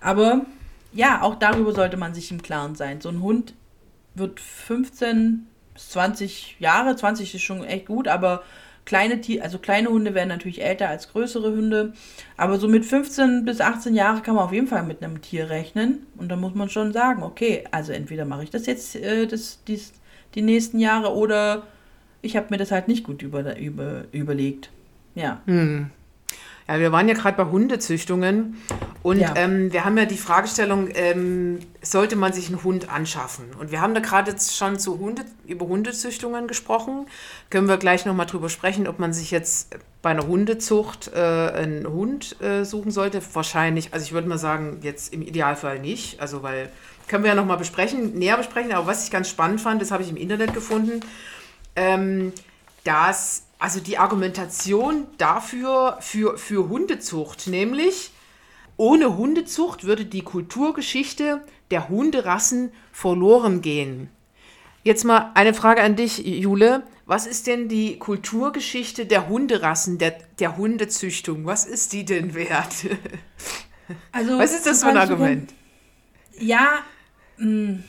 [0.00, 0.44] Aber
[0.92, 3.00] ja, auch darüber sollte man sich im Klaren sein.
[3.00, 3.54] So ein Hund
[4.20, 8.44] wird 15 bis 20 Jahre, 20 ist schon echt gut, aber
[8.84, 11.92] kleine also kleine Hunde werden natürlich älter als größere Hunde,
[12.36, 15.50] aber so mit 15 bis 18 Jahre kann man auf jeden Fall mit einem Tier
[15.50, 19.26] rechnen und da muss man schon sagen, okay, also entweder mache ich das jetzt äh,
[19.26, 19.92] das, dies,
[20.34, 21.64] die nächsten Jahre oder
[22.22, 24.70] ich habe mir das halt nicht gut über, über, überlegt.
[25.14, 25.40] Ja.
[26.70, 28.56] Ja, wir waren ja gerade bei Hundezüchtungen
[29.02, 29.34] und Ja.
[29.36, 33.46] ähm, wir haben ja die Fragestellung, ähm, sollte man sich einen Hund anschaffen?
[33.58, 37.06] Und wir haben da gerade jetzt schon zu Hunde, über Hundezüchtungen gesprochen.
[37.50, 41.88] Können wir gleich nochmal drüber sprechen, ob man sich jetzt bei einer Hundezucht äh, einen
[41.88, 43.20] Hund äh, suchen sollte?
[43.32, 46.20] Wahrscheinlich, also ich würde mal sagen, jetzt im Idealfall nicht.
[46.20, 46.68] Also weil,
[47.08, 48.70] können wir ja nochmal besprechen, näher besprechen.
[48.70, 51.00] Aber was ich ganz spannend fand, das habe ich im Internet gefunden,
[51.74, 52.32] ähm,
[52.84, 58.10] dass, also die Argumentation dafür, für, für Hundezucht, nämlich
[58.76, 64.08] ohne Hundezucht würde die Kulturgeschichte der Hunderassen verloren gehen.
[64.82, 66.82] Jetzt mal eine Frage an dich, Jule.
[67.04, 71.44] Was ist denn die Kulturgeschichte der Hunderassen, der, der Hundezüchtung?
[71.44, 72.74] Was ist die denn wert?
[74.12, 75.48] Also, Was ist das für ein Argument?
[76.30, 76.78] kannst- Ja,
[77.38, 77.80] mh,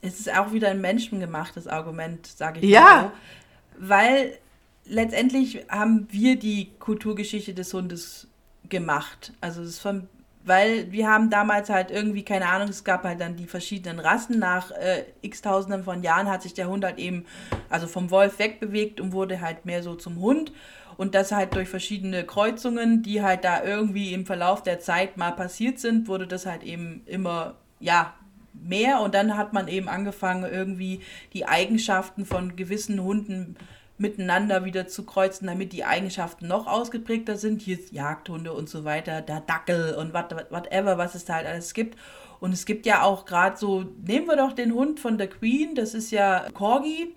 [0.00, 2.80] es ist auch wieder ein menschengemachtes Argument, sage ich Ja.
[2.80, 3.88] mal so.
[3.88, 4.38] Weil
[4.86, 8.28] letztendlich haben wir die Kulturgeschichte des Hundes
[8.68, 9.32] gemacht.
[9.40, 10.08] Also es ist von,
[10.44, 14.38] weil wir haben damals halt irgendwie, keine Ahnung, es gab halt dann die verschiedenen Rassen.
[14.38, 17.24] Nach äh, x Tausenden von Jahren hat sich der Hund halt eben,
[17.68, 20.52] also vom Wolf wegbewegt und wurde halt mehr so zum Hund.
[20.96, 25.32] Und das halt durch verschiedene Kreuzungen, die halt da irgendwie im Verlauf der Zeit mal
[25.32, 28.14] passiert sind, wurde das halt eben immer, ja,
[28.52, 29.00] mehr.
[29.00, 31.00] Und dann hat man eben angefangen, irgendwie
[31.32, 33.56] die Eigenschaften von gewissen Hunden
[33.96, 37.62] miteinander wieder zu kreuzen, damit die Eigenschaften noch ausgeprägter sind.
[37.62, 41.34] Hier ist Jagdhunde und so weiter, der Dackel und what, what- whatever, was es da
[41.34, 41.96] halt alles gibt.
[42.40, 45.74] Und es gibt ja auch gerade so, nehmen wir doch den Hund von der Queen,
[45.74, 47.14] das ist ja Corgi.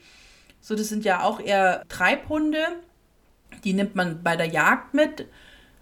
[0.62, 2.60] So, das sind ja auch eher Treibhunde.
[3.63, 5.28] Die nimmt man bei der Jagd mit.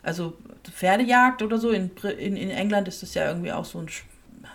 [0.03, 1.71] Also Pferdejagd oder so.
[1.71, 3.87] In, in, in England ist das ja irgendwie auch so ein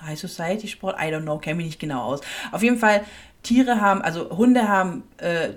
[0.02, 0.96] High Society Sport.
[0.98, 2.20] I don't know, kenne mich nicht genau aus.
[2.52, 3.04] Auf jeden Fall,
[3.42, 5.50] Tiere haben, also Hunde haben äh,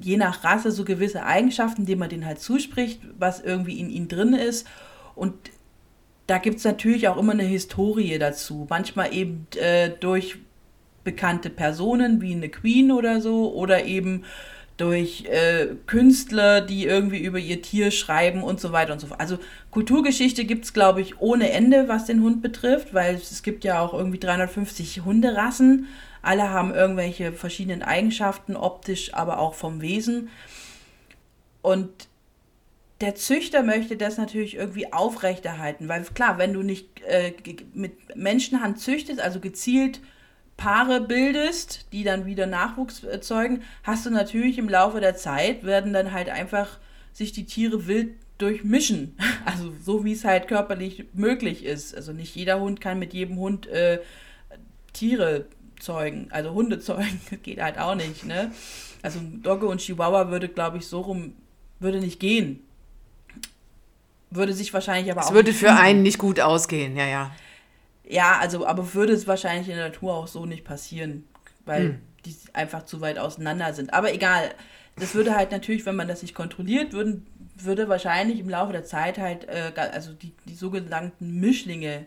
[0.00, 4.08] je nach Rasse so gewisse Eigenschaften, die man denen halt zuspricht, was irgendwie in ihnen
[4.08, 4.66] drin ist.
[5.14, 5.34] Und
[6.26, 8.66] da gibt es natürlich auch immer eine Historie dazu.
[8.68, 10.38] Manchmal eben äh, durch
[11.04, 14.24] bekannte Personen wie eine Queen oder so oder eben
[14.76, 19.20] durch äh, Künstler, die irgendwie über ihr Tier schreiben und so weiter und so fort.
[19.20, 19.38] Also
[19.70, 23.80] Kulturgeschichte gibt es, glaube ich, ohne Ende, was den Hund betrifft, weil es gibt ja
[23.80, 25.86] auch irgendwie 350 Hunderassen.
[26.20, 30.28] Alle haben irgendwelche verschiedenen Eigenschaften, optisch, aber auch vom Wesen.
[31.62, 31.90] Und
[33.00, 37.32] der Züchter möchte das natürlich irgendwie aufrechterhalten, weil klar, wenn du nicht äh,
[37.74, 40.00] mit Menschenhand züchtest, also gezielt
[40.56, 45.92] Paare bildest, die dann wieder Nachwuchs erzeugen, hast du natürlich im Laufe der Zeit, werden
[45.92, 46.78] dann halt einfach
[47.12, 49.16] sich die Tiere wild durchmischen.
[49.44, 51.94] Also so wie es halt körperlich möglich ist.
[51.94, 54.00] Also nicht jeder Hund kann mit jedem Hund äh,
[54.92, 55.46] Tiere
[55.78, 58.50] zeugen, also Hunde zeugen, geht halt auch nicht, ne?
[59.02, 61.34] Also Dogge und Chihuahua würde, glaube ich, so rum,
[61.78, 62.60] würde nicht gehen.
[64.30, 65.34] Würde sich wahrscheinlich aber Es auch.
[65.34, 67.30] würde nicht für einen nicht gut ausgehen, ja, ja.
[68.08, 71.24] Ja, also, aber würde es wahrscheinlich in der Natur auch so nicht passieren,
[71.64, 71.98] weil Hm.
[72.24, 73.92] die einfach zu weit auseinander sind.
[73.92, 74.50] Aber egal,
[74.98, 78.84] das würde halt natürlich, wenn man das nicht kontrolliert, würden, würde wahrscheinlich im Laufe der
[78.84, 82.06] Zeit halt, äh, also die, die sogenannten Mischlinge,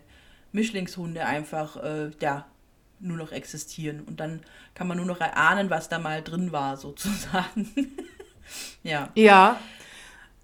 [0.52, 2.46] Mischlingshunde einfach, äh, ja,
[3.00, 4.02] nur noch existieren.
[4.02, 4.42] Und dann
[4.76, 7.70] kann man nur noch erahnen, was da mal drin war, sozusagen.
[8.84, 9.10] ja.
[9.16, 9.60] Ja.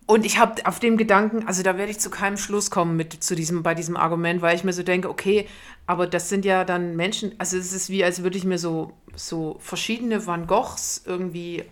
[0.07, 3.23] Und ich habe auf dem Gedanken, also da werde ich zu keinem Schluss kommen mit
[3.23, 5.47] zu diesem, bei diesem Argument, weil ich mir so denke, okay,
[5.87, 8.93] aber das sind ja dann Menschen, also es ist wie, als würde ich mir so,
[9.15, 11.63] so verschiedene Van Goghs irgendwie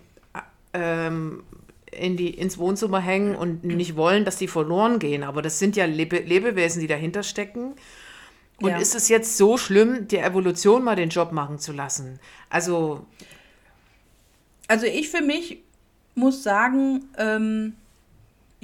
[0.74, 1.43] ähm,
[1.91, 5.24] in die, ins Wohnzimmer hängen und nicht wollen, dass die verloren gehen.
[5.24, 7.74] Aber das sind ja Lebe, Lebewesen, die dahinter stecken.
[8.60, 8.78] Und Ja.
[8.78, 12.19] ist es jetzt so schlimm, der Evolution mal den Job machen zu lassen?
[12.50, 13.06] Also,
[14.67, 15.60] Also ich für mich
[16.15, 17.74] muss sagen, ähm,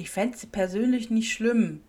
[0.00, 1.82] ich fände es persönlich nicht schlimm.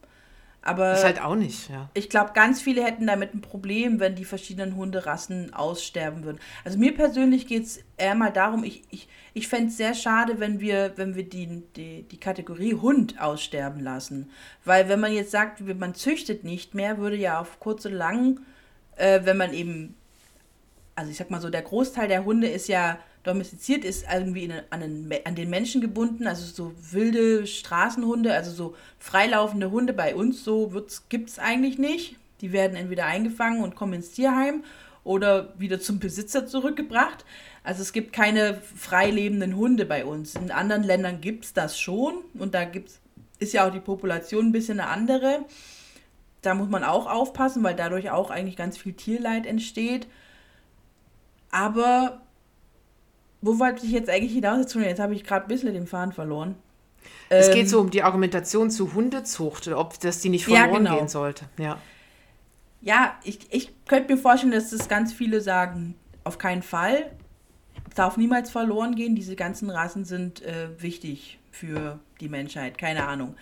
[0.63, 1.89] Aber ist halt auch nicht, ja.
[1.95, 6.38] ich glaube, ganz viele hätten damit ein Problem, wenn die verschiedenen Hunderassen aussterben würden.
[6.63, 10.39] Also mir persönlich geht es eher mal darum, ich, ich, ich fände es sehr schade,
[10.39, 14.30] wenn wir, wenn wir die, die, die Kategorie Hund aussterben lassen.
[14.63, 18.41] Weil wenn man jetzt sagt, man züchtet nicht mehr, würde ja auf kurz und lang,
[18.97, 19.95] äh, wenn man eben
[20.95, 24.53] also ich sag mal so, der Großteil der Hunde ist ja domestiziert ist, irgendwie in,
[24.69, 30.15] an, den, an den Menschen gebunden, also so wilde Straßenhunde, also so freilaufende Hunde bei
[30.15, 30.71] uns, so
[31.10, 32.15] gibt es eigentlich nicht.
[32.41, 34.63] Die werden entweder eingefangen und kommen ins Tierheim
[35.03, 37.25] oder wieder zum Besitzer zurückgebracht.
[37.63, 40.36] Also es gibt keine freilebenden Hunde bei uns.
[40.36, 42.99] In anderen Ländern gibt es das schon und da gibt's,
[43.38, 45.45] ist ja auch die Population ein bisschen eine andere.
[46.41, 50.07] Da muss man auch aufpassen, weil dadurch auch eigentlich ganz viel Tierleid entsteht.
[51.51, 52.21] Aber
[53.41, 54.73] wo wollte ich jetzt eigentlich hinaus?
[54.73, 56.56] Jetzt habe ich gerade ein bisschen den Faden verloren.
[57.30, 60.77] Es ähm, geht so um die Argumentation zu Hundezucht, ob das die nicht verloren ja,
[60.77, 60.97] genau.
[60.97, 61.45] gehen sollte.
[61.58, 61.77] Ja,
[62.82, 67.12] ja ich, ich könnte mir vorstellen, dass das ganz viele sagen, auf keinen Fall.
[67.95, 69.15] Darf niemals verloren gehen.
[69.15, 72.77] Diese ganzen Rassen sind äh, wichtig für die Menschheit.
[72.77, 73.36] Keine Ahnung.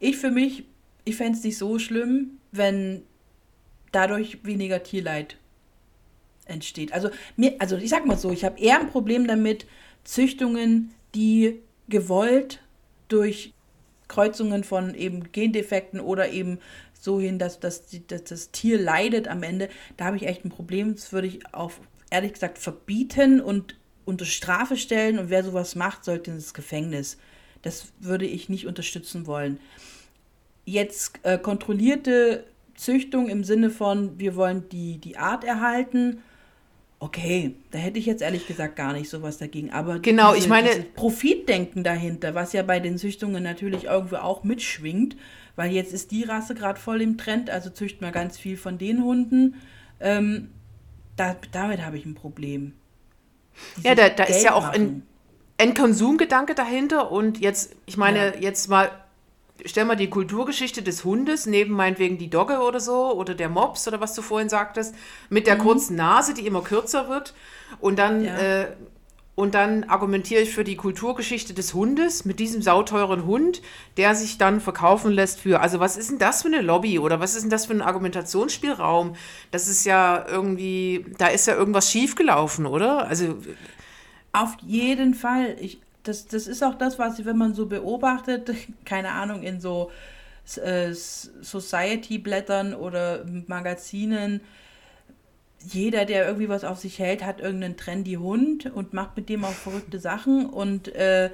[0.00, 0.64] Ich für mich,
[1.04, 3.02] ich fände es nicht so schlimm, wenn
[3.92, 5.36] dadurch weniger Tierleid
[6.46, 6.92] entsteht.
[6.92, 9.66] Also, mir, also ich sag mal so, ich habe eher ein Problem damit,
[10.04, 12.60] Züchtungen, die gewollt
[13.08, 13.52] durch
[14.08, 16.58] Kreuzungen von eben Gendefekten oder eben
[17.00, 20.50] so hin, dass, dass, dass das Tier leidet am Ende, da habe ich echt ein
[20.50, 20.94] Problem.
[20.94, 21.80] Das würde ich auf,
[22.10, 27.18] ehrlich gesagt, verbieten und unter Strafe stellen und wer sowas macht, sollte ins Gefängnis.
[27.62, 29.58] Das würde ich nicht unterstützen wollen.
[30.66, 36.22] Jetzt äh, kontrollierte Züchtung im Sinne von, wir wollen die, die Art erhalten
[37.00, 39.70] Okay, da hätte ich jetzt ehrlich gesagt gar nicht sowas dagegen.
[39.70, 44.42] Aber genau, diese, ich meine Profitdenken dahinter, was ja bei den Züchtungen natürlich irgendwo auch
[44.44, 45.16] mitschwingt,
[45.56, 48.78] weil jetzt ist die Rasse gerade voll im Trend, also züchten wir ganz viel von
[48.78, 49.56] den Hunden.
[50.00, 50.50] Ähm,
[51.16, 52.72] da, damit habe ich ein Problem.
[53.76, 55.02] Diese ja, da, da ist ja auch ein,
[55.58, 58.40] ein Konsumgedanke dahinter und jetzt, ich meine, ja.
[58.40, 58.90] jetzt mal
[59.64, 63.86] stell mal die Kulturgeschichte des Hundes neben meinetwegen die Dogge oder so oder der Mops
[63.86, 64.94] oder was du vorhin sagtest,
[65.28, 65.60] mit der mhm.
[65.60, 67.34] kurzen Nase, die immer kürzer wird.
[67.80, 68.36] Und dann, ja.
[68.36, 68.66] äh,
[69.36, 73.62] und dann argumentiere ich für die Kulturgeschichte des Hundes mit diesem sauteuren Hund,
[73.96, 75.60] der sich dann verkaufen lässt für.
[75.60, 77.82] Also, was ist denn das für eine Lobby oder was ist denn das für ein
[77.82, 79.16] Argumentationsspielraum?
[79.50, 83.08] Das ist ja irgendwie, da ist ja irgendwas schiefgelaufen, oder?
[83.08, 83.36] Also.
[84.32, 85.56] Auf jeden Fall.
[85.60, 88.50] Ich, das, das ist auch das, was, wenn man so beobachtet,
[88.84, 89.90] keine Ahnung, in so
[90.62, 94.40] äh, Society-Blättern oder Magazinen,
[95.66, 99.44] jeder, der irgendwie was auf sich hält, hat irgendeinen trendy Hund und macht mit dem
[99.44, 101.30] auch verrückte Sachen und äh,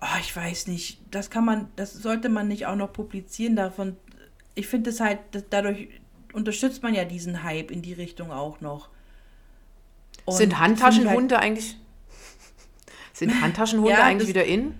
[0.00, 3.96] oh, ich weiß nicht, das kann man, das sollte man nicht auch noch publizieren davon.
[4.54, 5.18] Ich finde es halt,
[5.50, 5.88] dadurch
[6.32, 8.88] unterstützt man ja diesen Hype in die Richtung auch noch.
[10.24, 11.76] Und Sind Handtaschenhunde halt, eigentlich
[13.14, 14.74] sind Handtaschenhunde ja, eigentlich wieder in?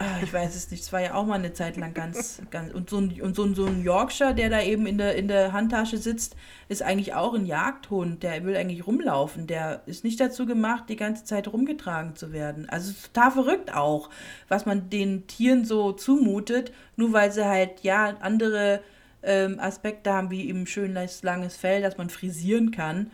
[0.00, 0.84] Ah, ich weiß es nicht.
[0.84, 2.72] Es war ja auch mal eine Zeit lang ganz, ganz.
[2.72, 5.26] Und so ein, und so ein, so ein Yorkshire, der da eben in der, in
[5.26, 6.36] der Handtasche sitzt,
[6.68, 8.22] ist eigentlich auch ein Jagdhund.
[8.22, 9.48] Der will eigentlich rumlaufen.
[9.48, 12.68] Der ist nicht dazu gemacht, die ganze Zeit rumgetragen zu werden.
[12.68, 14.08] Also total verrückt auch,
[14.46, 18.80] was man den Tieren so zumutet, nur weil sie halt, ja, andere
[19.24, 23.10] ähm, Aspekte haben, wie eben schön langes Fell, dass man frisieren kann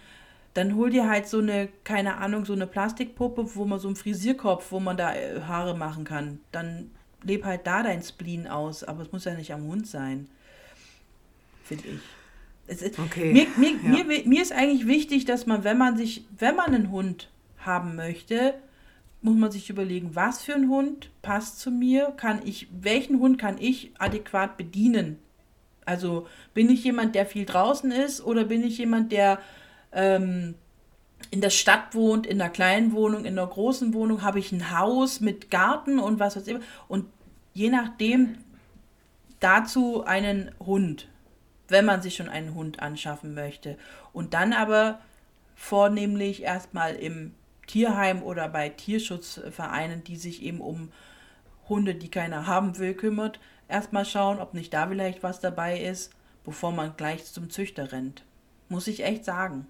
[0.54, 3.96] dann hol dir halt so eine, keine Ahnung, so eine Plastikpuppe, wo man so einen
[3.96, 6.40] Frisierkopf, wo man da äh, Haare machen kann.
[6.52, 10.28] Dann leb halt da dein Spleen aus, aber es muss ja nicht am Hund sein.
[11.64, 12.82] Finde ich.
[12.82, 13.32] Ist, okay.
[13.32, 14.04] Mir, mir, ja.
[14.04, 17.96] mir, mir ist eigentlich wichtig, dass man, wenn man sich, wenn man einen Hund haben
[17.96, 18.54] möchte,
[19.20, 23.38] muss man sich überlegen, was für ein Hund passt zu mir, kann ich, welchen Hund
[23.38, 25.18] kann ich adäquat bedienen?
[25.84, 29.38] Also bin ich jemand, der viel draußen ist oder bin ich jemand, der
[29.94, 30.54] ähm,
[31.30, 34.78] in der Stadt wohnt, in einer kleinen Wohnung, in einer großen Wohnung, habe ich ein
[34.78, 36.56] Haus mit Garten und was weiß ich.
[36.88, 37.06] Und
[37.52, 38.38] je nachdem
[39.40, 41.08] dazu einen Hund,
[41.68, 43.78] wenn man sich schon einen Hund anschaffen möchte.
[44.12, 45.00] Und dann aber
[45.54, 47.34] vornehmlich erstmal im
[47.66, 50.92] Tierheim oder bei Tierschutzvereinen, die sich eben um
[51.68, 56.12] Hunde, die keiner haben will, kümmert, erstmal schauen, ob nicht da vielleicht was dabei ist,
[56.44, 58.24] bevor man gleich zum Züchter rennt.
[58.68, 59.66] Muss ich echt sagen.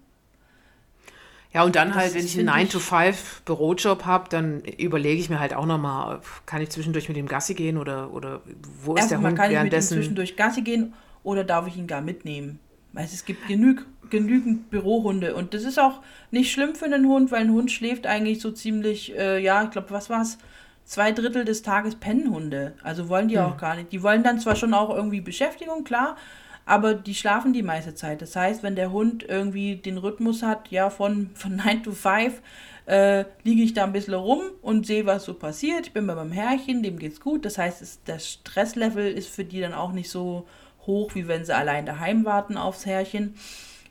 [1.55, 5.53] Ja, und dann das halt, wenn ich einen 9-to-5-Bürojob habe, dann überlege ich mir halt
[5.53, 8.41] auch nochmal, kann ich zwischendurch mit dem Gassi gehen oder, oder
[8.83, 9.93] wo ist der Hund kann währenddessen?
[9.93, 12.59] Ich mit ihm zwischendurch Gassi gehen oder darf ich ihn gar mitnehmen?
[12.91, 17.31] Weil es gibt genug, genügend Bürohunde und das ist auch nicht schlimm für einen Hund,
[17.31, 20.37] weil ein Hund schläft eigentlich so ziemlich, äh, ja, ich glaube, was war es?
[20.83, 22.73] Zwei Drittel des Tages pennen Hunde.
[22.83, 23.45] Also wollen die hm.
[23.45, 23.93] auch gar nicht.
[23.93, 26.17] Die wollen dann zwar schon auch irgendwie Beschäftigung, klar,
[26.65, 28.21] aber die schlafen die meiste Zeit.
[28.21, 32.41] Das heißt, wenn der Hund irgendwie den Rhythmus hat, ja, von, von 9 to 5,
[32.87, 35.87] äh, liege ich da ein bisschen rum und sehe, was so passiert.
[35.87, 37.45] Ich bin bei meinem Herrchen, dem geht's gut.
[37.45, 40.47] Das heißt, es, das Stresslevel ist für die dann auch nicht so
[40.85, 43.35] hoch, wie wenn sie allein daheim warten aufs Herrchen.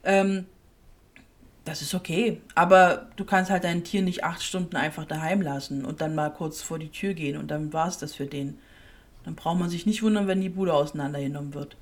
[0.05, 0.47] Ähm,
[1.64, 2.41] Das ist okay.
[2.55, 6.31] Aber du kannst halt dein Tier nicht acht Stunden einfach daheim lassen und dann mal
[6.33, 8.59] kurz vor die Tür gehen und dann war es das für den.
[9.25, 11.77] Dann braucht man sich nicht wundern, wenn die Bude auseinandergenommen wird.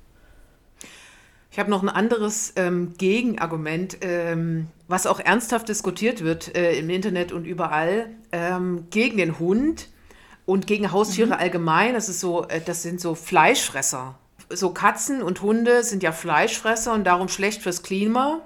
[1.53, 6.89] Ich habe noch ein anderes ähm, Gegenargument, ähm, was auch ernsthaft diskutiert wird äh, im
[6.89, 9.89] Internet und überall, ähm, gegen den Hund
[10.47, 11.93] und gegen Haustiere allgemein.
[11.93, 14.15] Das, ist so, äh, das sind so Fleischfresser.
[14.49, 18.41] So Katzen und Hunde sind ja Fleischfresser und darum schlecht fürs Klima.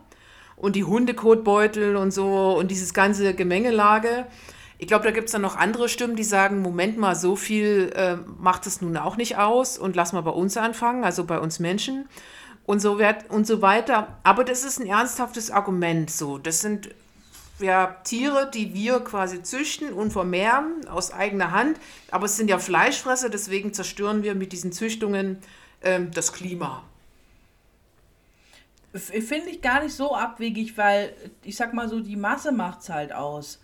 [0.58, 4.26] Und die Hundekotbeutel und so und dieses ganze Gemengelage.
[4.80, 7.90] Ich glaube, da gibt es dann noch andere Stimmen, die sagen, Moment mal, so viel
[7.96, 11.40] äh, macht es nun auch nicht aus und lass mal bei uns anfangen, also bei
[11.40, 12.10] uns Menschen
[12.68, 14.20] und so, wert, und so weiter.
[14.22, 16.38] Aber das ist ein ernsthaftes Argument so.
[16.38, 16.90] Das sind
[17.60, 21.80] ja, Tiere, die wir quasi züchten und vermehren aus eigener Hand.
[22.12, 25.40] Aber es sind ja Fleischfresser, deswegen zerstören wir mit diesen Züchtungen
[25.82, 26.84] ähm, das Klima.
[28.94, 31.14] Finde ich gar nicht so abwegig, weil
[31.44, 33.60] ich sag mal so, die Masse macht's halt aus.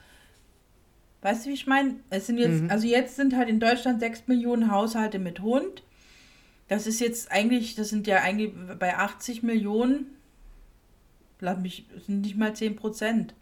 [1.22, 1.96] Weißt du, wie ich meine?
[2.10, 5.84] Es sind jetzt, also jetzt sind halt in Deutschland 6 Millionen Haushalte mit Hund.
[6.68, 10.18] Das ist jetzt eigentlich, das sind ja eigentlich bei 80 Millionen,
[11.40, 13.34] lass mich, sind nicht mal 10 Prozent.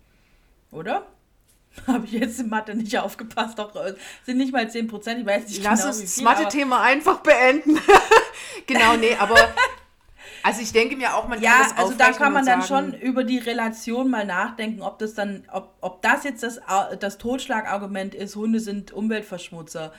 [0.72, 1.06] Oder?
[1.88, 3.96] Habe ich jetzt in Mathe nicht aufgepasst, doch äh,
[4.26, 7.80] sind nicht mal 10 Prozent, ich weiß nicht Lass genau, uns das Mathe-Thema einfach beenden.
[8.68, 9.36] genau, nee, aber
[10.44, 12.92] also ich denke mir auch, man Ja, kann das also da kann man dann sagen,
[12.92, 16.60] schon über die Relation mal nachdenken, ob das dann, ob, ob das jetzt das,
[17.00, 19.94] das Totschlagargument ist, Hunde sind Umweltverschmutzer.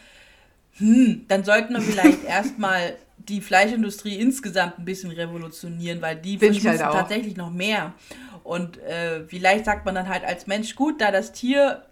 [0.79, 2.97] Hm, dann sollten wir vielleicht erstmal
[3.29, 7.95] die Fleischindustrie insgesamt ein bisschen revolutionieren, weil die ich verschmutzen halt tatsächlich noch mehr.
[8.45, 11.85] Und äh, vielleicht sagt man dann halt als Mensch, gut, da das Tier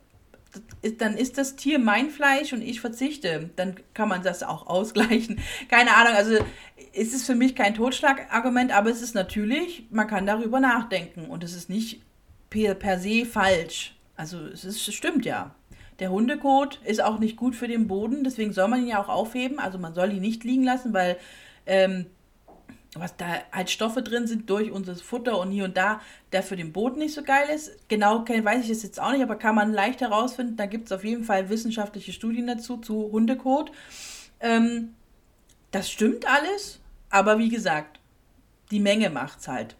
[0.83, 3.51] ist, dann ist das Tier mein Fleisch und ich verzichte.
[3.57, 5.41] Dann kann man das auch ausgleichen.
[5.69, 6.45] Keine Ahnung, also
[6.93, 11.45] ist es für mich kein Totschlagargument, aber es ist natürlich, man kann darüber nachdenken und
[11.45, 12.03] es ist nicht
[12.49, 13.95] per, per se falsch.
[14.17, 15.55] Also es, ist, es stimmt ja.
[16.01, 19.09] Der Hundekot ist auch nicht gut für den Boden, deswegen soll man ihn ja auch
[19.09, 19.59] aufheben.
[19.59, 21.19] Also man soll ihn nicht liegen lassen, weil
[21.67, 22.07] ähm,
[22.95, 26.01] was da halt Stoffe drin sind durch unser Futter und hier und da,
[26.33, 27.89] der für den Boden nicht so geil ist.
[27.89, 30.57] Genau weiß ich es jetzt auch nicht, aber kann man leicht herausfinden.
[30.57, 33.71] Da gibt es auf jeden Fall wissenschaftliche Studien dazu, zu Hundekot.
[34.41, 34.95] Ähm,
[35.71, 36.81] das stimmt alles,
[37.11, 38.01] aber wie gesagt,
[38.71, 39.77] die Menge macht's halt.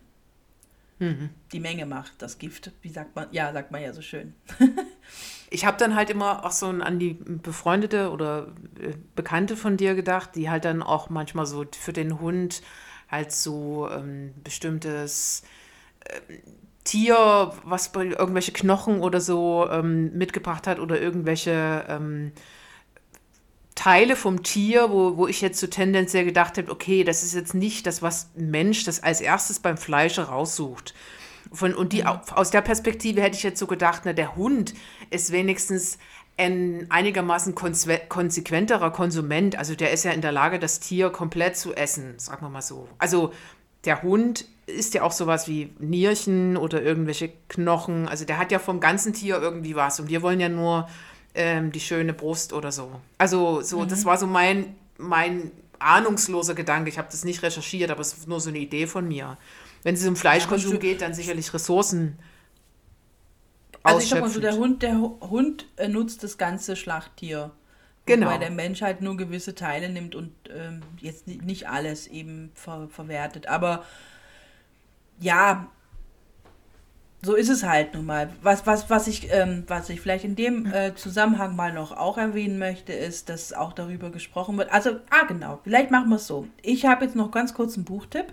[1.53, 2.71] Die Menge macht das Gift.
[2.83, 3.27] Wie sagt man?
[3.33, 4.35] Ja, sagt man ja so schön.
[5.51, 8.49] ich habe dann halt immer auch so an die befreundete oder
[8.81, 12.63] äh, Bekannte von dir gedacht, die halt dann auch manchmal so für den Hund
[13.09, 15.43] halt so ähm, bestimmtes
[16.09, 16.39] ähm,
[16.85, 22.33] Tier, was bei irgendwelche Knochen oder so ähm, mitgebracht hat oder irgendwelche ähm,
[23.75, 27.55] Teile vom Tier, wo, wo ich jetzt so tendenziell gedacht habe, okay, das ist jetzt
[27.55, 30.95] nicht das, was ein Mensch das als erstes beim Fleisch raussucht.
[31.53, 34.75] Von, und die, au- aus der Perspektive hätte ich jetzt so gedacht, na, der Hund
[35.11, 35.99] ist wenigstens
[36.37, 39.57] ein einigermaßen konse- konsequenterer Konsument.
[39.57, 42.63] Also der ist ja in der Lage, das Tier komplett zu essen, sagen wir mal
[42.63, 42.89] so.
[42.99, 43.33] Also
[43.85, 48.07] der Hund ist ja auch sowas wie Nierchen oder irgendwelche Knochen.
[48.09, 49.99] Also der hat ja vom ganzen Tier irgendwie was.
[50.01, 50.89] Und wir wollen ja nur
[51.35, 52.91] ähm, die schöne Brust oder so.
[53.19, 56.89] Also so, das war so mein, mein ahnungsloser Gedanke.
[56.91, 59.37] Ich habe das nicht recherchiert, aber es ist nur so eine Idee von mir.
[59.83, 62.19] Wenn es um Fleischkonsum Ja, geht, dann sicherlich Ressourcen
[63.83, 67.51] Also ich sag mal so, der Hund, der Hu- Hund äh, nutzt das ganze Schlachttier.
[68.07, 68.27] Genau.
[68.29, 72.51] Weil der Mensch halt nur gewisse Teile nimmt und ähm, jetzt ni- nicht alles eben
[72.55, 73.47] ver verwertet.
[73.47, 73.85] Aber
[75.21, 75.69] ja,
[77.23, 78.31] so ist es halt nun mal.
[78.43, 82.17] Was, was, was, ich, ähm, was ich vielleicht in dem äh, Zusammenhang mal noch auch
[82.17, 84.73] erwähnen möchte, ist, dass auch darüber gesprochen wird.
[84.73, 86.47] Also, ah genau, vielleicht machen wir es so.
[86.63, 88.33] Ich habe jetzt noch ganz kurz einen Buchtipp.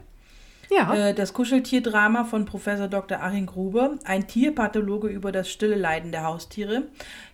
[0.70, 0.94] Ja.
[0.94, 3.22] Äh, das Kuscheltierdrama von Professor Dr.
[3.22, 6.84] Achim Gruber, ein Tierpathologe über das stille Leiden der Haustiere.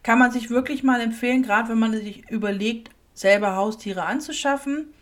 [0.03, 4.93] Kann man sich wirklich mal empfehlen, gerade wenn man sich überlegt, selber Haustiere anzuschaffen.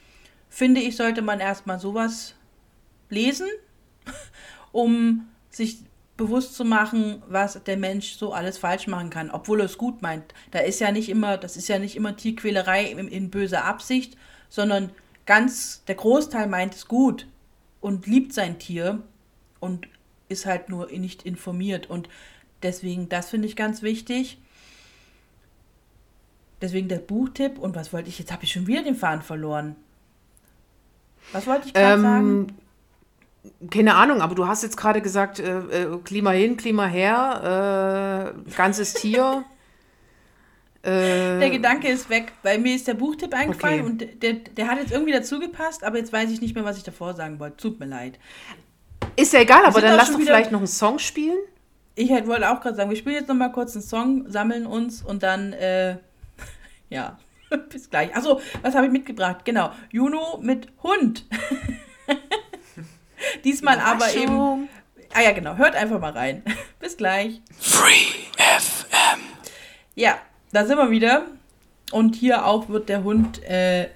[0.49, 2.35] Finde ich, sollte man erstmal sowas
[3.09, 3.47] lesen,
[4.71, 5.79] um sich
[6.17, 10.01] bewusst zu machen, was der Mensch so alles falsch machen kann, obwohl er es gut
[10.01, 10.33] meint.
[10.51, 14.17] Da ist ja nicht immer, das ist ja nicht immer Tierquälerei in, in böser Absicht,
[14.49, 14.91] sondern
[15.25, 17.27] ganz, der Großteil meint es gut
[17.81, 19.01] und liebt sein Tier
[19.59, 19.87] und
[20.29, 21.89] ist halt nur nicht informiert.
[21.89, 22.07] Und
[22.63, 24.37] deswegen, das finde ich ganz wichtig.
[26.61, 27.57] Deswegen der Buchtipp.
[27.57, 28.19] Und was wollte ich?
[28.19, 29.75] Jetzt habe ich schon wieder den Faden verloren.
[31.33, 32.47] Was wollte ich gerade sagen?
[33.43, 38.33] Ähm, keine Ahnung, aber du hast jetzt gerade gesagt, äh, äh, Klima hin, Klima her,
[38.47, 39.43] äh, ganzes Tier.
[40.83, 43.89] äh, Der Gedanke ist weg, weil mir ist der Buchtipp eingefallen Okay.
[43.89, 46.77] und der, der hat jetzt irgendwie dazu gepasst, aber jetzt weiß ich nicht mehr, was
[46.77, 47.57] ich davor sagen wollte.
[47.57, 48.17] Tut mir leid.
[49.15, 51.37] ist ja egal, aber dann lass doch vielleicht noch einen Song spielen.
[51.95, 54.65] ich halt wollte auch gerade sagen, wir spielen jetzt noch mal kurz einen Song, sammeln
[54.65, 55.97] uns und dann, äh,
[56.89, 57.17] ja,
[57.69, 58.15] bis gleich.
[58.15, 59.45] Achso, was habe ich mitgebracht?
[59.45, 61.25] Genau, Juno mit Hund.
[63.43, 64.67] Diesmal aber eben.
[65.13, 66.43] Ah ja, genau, hört einfach mal rein.
[66.79, 67.41] bis gleich.
[67.59, 69.19] Free FM.
[69.95, 70.17] Ja,
[70.53, 71.25] da sind wir wieder.
[71.91, 73.89] Und hier auch wird der Hund äh,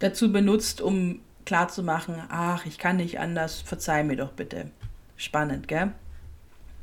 [0.00, 4.70] dazu benutzt, um klarzumachen, ach, ich kann nicht anders, verzeih mir doch bitte.
[5.16, 5.92] Spannend, gell?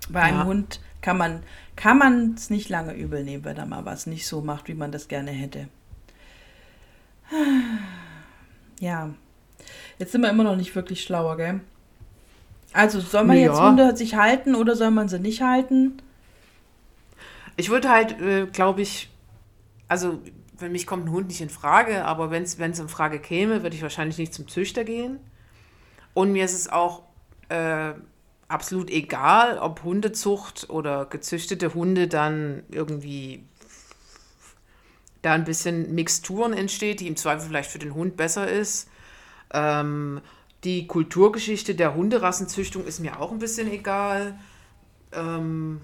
[0.09, 0.45] Bei einem Ja.
[0.45, 1.43] Hund kann man
[1.75, 4.73] kann man es nicht lange übel nehmen, wenn er mal was nicht so macht, wie
[4.73, 5.67] man das gerne hätte.
[8.81, 9.09] Ja,
[9.99, 11.61] jetzt sind wir immer noch nicht wirklich schlauer, gell?
[12.73, 13.69] Also, soll man jetzt Ja.
[13.69, 15.93] Hunde sich halten oder soll man sie nicht halten?
[17.55, 19.09] Ich würde halt, äh, glaube ich,
[19.87, 20.19] also
[20.57, 23.75] für mich kommt ein Hund nicht in Frage, aber wenn es in Frage käme, würde
[23.75, 25.19] ich wahrscheinlich nicht zum Züchter gehen.
[26.13, 27.03] Und mir ist es auch
[27.49, 27.93] äh,
[28.47, 33.43] absolut egal, ob Hundezucht oder gezüchtete Hunde dann irgendwie
[35.21, 38.87] da ein bisschen Mixturen entsteht, die im Zweifel vielleicht für den Hund besser ist.
[39.51, 40.21] Ähm,
[40.63, 44.39] die Kulturgeschichte der Hunderassenzüchtung ist mir auch ein bisschen egal.
[45.11, 45.81] Ähm,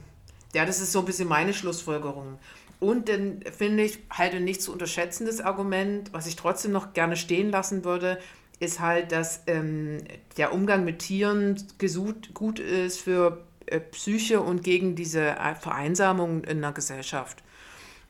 [0.54, 2.38] ja, das ist so ein bisschen meine Schlussfolgerung.
[2.82, 7.16] Und dann finde ich halt ein nicht zu unterschätzendes Argument, was ich trotzdem noch gerne
[7.16, 8.18] stehen lassen würde,
[8.60, 10.00] ist halt, dass ähm,
[10.38, 16.44] der Umgang mit Tieren gesut, gut ist für äh, Psyche und gegen diese äh, Vereinsamung
[16.44, 17.44] in der Gesellschaft.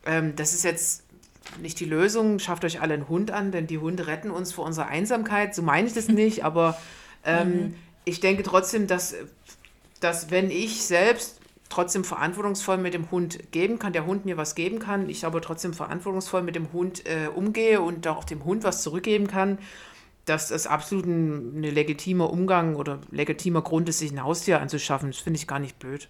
[0.06, 1.04] Ähm, das ist jetzt
[1.60, 4.64] nicht die Lösung, schafft euch alle einen Hund an, denn die Hunde retten uns vor
[4.64, 5.54] unserer Einsamkeit.
[5.54, 6.80] So meine ich das nicht, aber
[7.26, 9.16] ähm, ich denke trotzdem, dass,
[10.00, 11.41] dass wenn ich selbst
[11.72, 15.42] trotzdem verantwortungsvoll mit dem Hund geben kann, der Hund mir was geben kann, ich aber
[15.42, 19.58] trotzdem verantwortungsvoll mit dem Hund äh, umgehe und auch dem Hund was zurückgeben kann,
[20.26, 25.10] dass das absolut ein, ein legitimer Umgang oder legitimer Grund ist, sich ein Haustier anzuschaffen.
[25.10, 26.10] Das finde ich gar nicht blöd.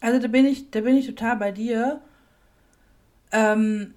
[0.00, 2.00] Also da bin ich, da bin ich total bei dir.
[3.32, 3.94] Ähm,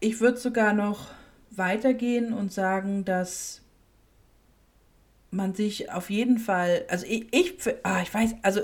[0.00, 1.08] ich würde sogar noch
[1.50, 3.62] weitergehen und sagen, dass
[5.30, 8.60] man sich auf jeden Fall, also ich, ich, ah, ich weiß, also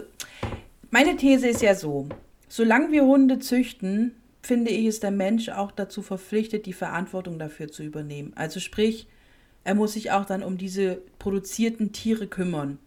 [0.90, 2.08] meine These ist ja so,
[2.48, 7.68] solange wir Hunde züchten, finde ich, ist der Mensch auch dazu verpflichtet, die Verantwortung dafür
[7.68, 8.32] zu übernehmen.
[8.34, 9.08] Also sprich,
[9.64, 12.78] er muss sich auch dann um diese produzierten Tiere kümmern.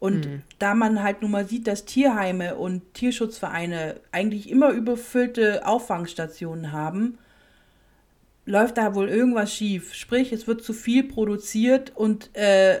[0.00, 0.28] Und
[0.60, 7.18] da man halt nun mal sieht, dass Tierheime und Tierschutzvereine eigentlich immer überfüllte Auffangstationen haben,
[8.44, 9.94] läuft da wohl irgendwas schief.
[9.94, 12.80] Sprich, es wird zu viel produziert und äh,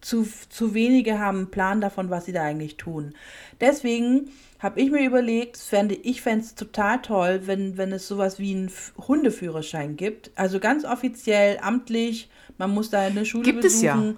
[0.00, 3.14] zu, zu wenige haben einen Plan davon, was sie da eigentlich tun.
[3.60, 8.38] Deswegen habe ich mir überlegt, fände, ich fände es total toll, wenn, wenn es sowas
[8.38, 10.30] wie einen Hundeführerschein gibt.
[10.34, 12.28] Also ganz offiziell, amtlich,
[12.58, 13.94] man muss da eine Schule Gibt es ja.
[13.94, 14.16] besuchen.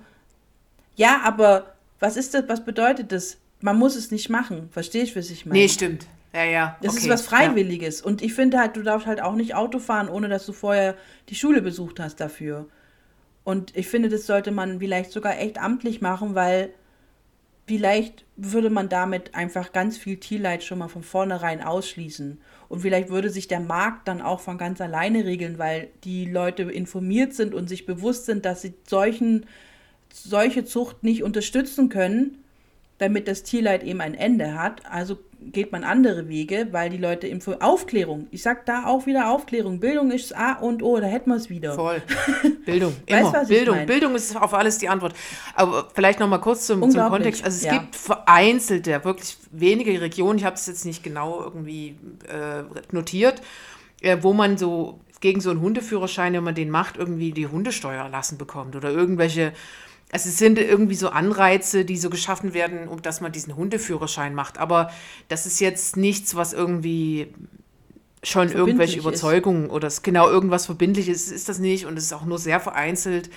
[0.96, 3.36] Ja, aber was ist das, was bedeutet das?
[3.60, 4.68] Man muss es nicht machen.
[4.70, 5.58] Verstehe ich, was ich meine?
[5.58, 6.06] Nee, stimmt.
[6.32, 6.76] Ja, ja.
[6.80, 7.02] Das okay.
[7.02, 8.00] ist was Freiwilliges.
[8.00, 10.96] Und ich finde halt, du darfst halt auch nicht Auto fahren, ohne dass du vorher
[11.28, 12.66] die Schule besucht hast dafür.
[13.44, 16.72] Und ich finde, das sollte man vielleicht sogar echt amtlich machen, weil
[17.66, 22.40] vielleicht würde man damit einfach ganz viel Tierleid schon mal von vornherein ausschließen.
[22.68, 26.64] Und vielleicht würde sich der Markt dann auch von ganz alleine regeln, weil die Leute
[26.64, 29.46] informiert sind und sich bewusst sind, dass sie solchen,
[30.12, 32.38] solche Zucht nicht unterstützen können,
[32.98, 34.84] damit das Tierleid eben ein Ende hat.
[34.86, 38.26] Also geht man andere Wege, weil die Leute Info Aufklärung.
[38.30, 39.80] Ich sag da auch wieder Aufklärung.
[39.80, 41.74] Bildung ist A und O, da hätten wir es wieder.
[41.74, 42.02] Voll.
[42.66, 42.94] Bildung.
[43.08, 43.42] Weißt, Immer.
[43.42, 43.76] ich Bildung.
[43.76, 43.86] mein?
[43.86, 45.14] Bildung ist auf alles die Antwort.
[45.54, 47.44] Aber vielleicht noch mal kurz zum, zum Kontext.
[47.44, 47.78] Also es ja.
[47.78, 51.96] gibt vereinzelte, wirklich wenige Regionen, ich habe es jetzt nicht genau irgendwie
[52.28, 52.62] äh,
[52.92, 53.40] notiert,
[54.02, 58.04] äh, wo man so gegen so einen Hundeführerschein, wenn man den macht, irgendwie die Hundesteuer
[58.04, 59.52] erlassen bekommt oder irgendwelche
[60.12, 64.34] also es sind irgendwie so Anreize, die so geschaffen werden, um dass man diesen Hundeführerschein
[64.34, 64.58] macht.
[64.58, 64.90] Aber
[65.28, 67.28] das ist jetzt nichts, was irgendwie
[68.22, 69.02] schon irgendwelche ist.
[69.04, 72.60] Überzeugungen oder es genau irgendwas Verbindliches ist das nicht und es ist auch nur sehr
[72.60, 73.30] vereinzelt.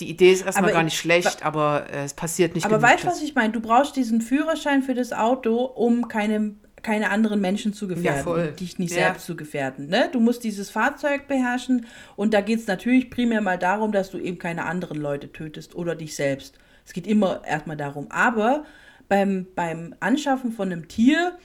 [0.00, 2.80] Die Idee ist erstmal Aber gar ich- nicht schlecht, aber äh, es passiert nicht Aber
[2.82, 3.52] weißt du, was ich meine?
[3.52, 6.54] Du brauchst diesen Führerschein für das Auto, um keine,
[6.86, 8.52] keine anderen Menschen zu gefährden, voll.
[8.52, 9.06] dich nicht Ja.
[9.06, 9.88] selbst zu gefährden.
[9.88, 10.08] Ne?
[10.12, 14.18] Du musst dieses Fahrzeug beherrschen und da geht es natürlich primär mal darum, dass du
[14.18, 16.54] eben keine anderen Leute tötest oder dich selbst.
[16.86, 18.06] Es geht immer erstmal darum.
[18.10, 18.64] Aber
[19.08, 21.36] beim, beim Anschaffen von einem Tier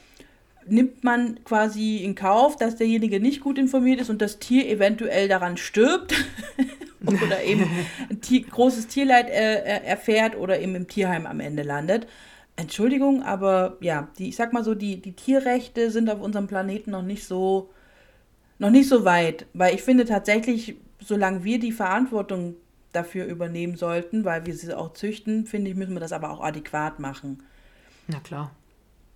[0.67, 5.27] nimmt man quasi in Kauf, dass derjenige nicht gut informiert ist und das Tier eventuell
[5.27, 6.13] daran stirbt
[7.03, 7.67] oder eben
[8.11, 12.05] ein Tier, großes Tierleid äh, erfährt oder eben im Tierheim am Ende landet.
[12.55, 16.91] Entschuldigung, aber ja, die, ich sag mal so, die, die Tierrechte sind auf unserem Planeten
[16.91, 17.69] noch nicht so
[18.61, 22.55] noch nicht so weit, weil ich finde tatsächlich, solange wir die Verantwortung
[22.91, 26.41] dafür übernehmen sollten, weil wir sie auch züchten, finde ich, müssen wir das aber auch
[26.41, 27.41] adäquat machen.
[28.07, 28.51] Na klar.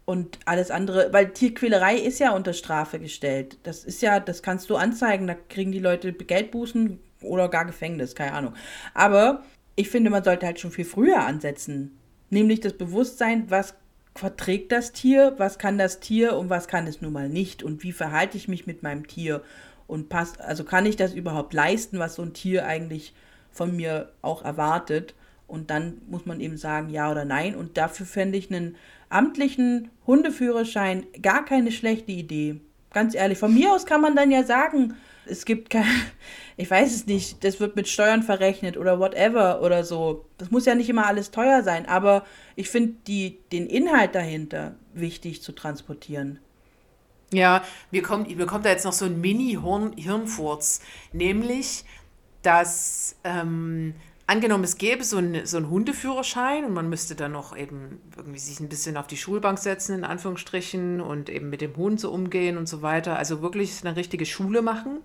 [0.06, 3.60] Und alles andere, weil Tierquälerei ist ja unter Strafe gestellt.
[3.62, 8.16] Das ist ja, das kannst du anzeigen, da kriegen die Leute Geldbußen oder gar Gefängnis,
[8.16, 8.54] keine Ahnung.
[8.96, 9.44] Aber
[9.76, 12.00] ich finde, man sollte halt schon viel früher ansetzen.
[12.30, 13.76] Nämlich das Bewusstsein, was
[14.16, 17.84] verträgt das Tier, was kann das Tier und was kann es nun mal nicht und
[17.84, 19.44] wie verhalte ich mich mit meinem Tier
[19.88, 23.14] und passt, also kann ich das überhaupt leisten, was so ein Tier eigentlich
[23.52, 25.14] von mir auch erwartet.
[25.48, 27.56] Und dann muss man eben sagen, ja oder nein.
[27.56, 28.76] Und dafür fände ich einen
[29.10, 32.60] amtlichen Hundeführerschein gar keine schlechte Idee.
[32.92, 34.96] Ganz ehrlich, von mir aus kann man dann ja sagen,
[35.28, 35.86] es gibt kein,
[36.58, 40.26] ich weiß es nicht, das wird mit Steuern verrechnet oder whatever oder so.
[40.38, 45.42] Das muss ja nicht immer alles teuer sein, aber ich finde den Inhalt dahinter wichtig
[45.42, 46.40] zu transportieren.
[47.32, 51.84] Ja, mir kommt, mir kommt da jetzt noch so ein Mini-Hirnfurz, nämlich,
[52.44, 53.96] dass ähm,
[54.28, 58.40] angenommen, es gäbe so, ein, so einen Hundeführerschein und man müsste dann noch eben irgendwie
[58.40, 62.12] sich ein bisschen auf die Schulbank setzen, in Anführungsstrichen, und eben mit dem Hund so
[62.12, 65.00] umgehen und so weiter, also wirklich eine richtige Schule machen.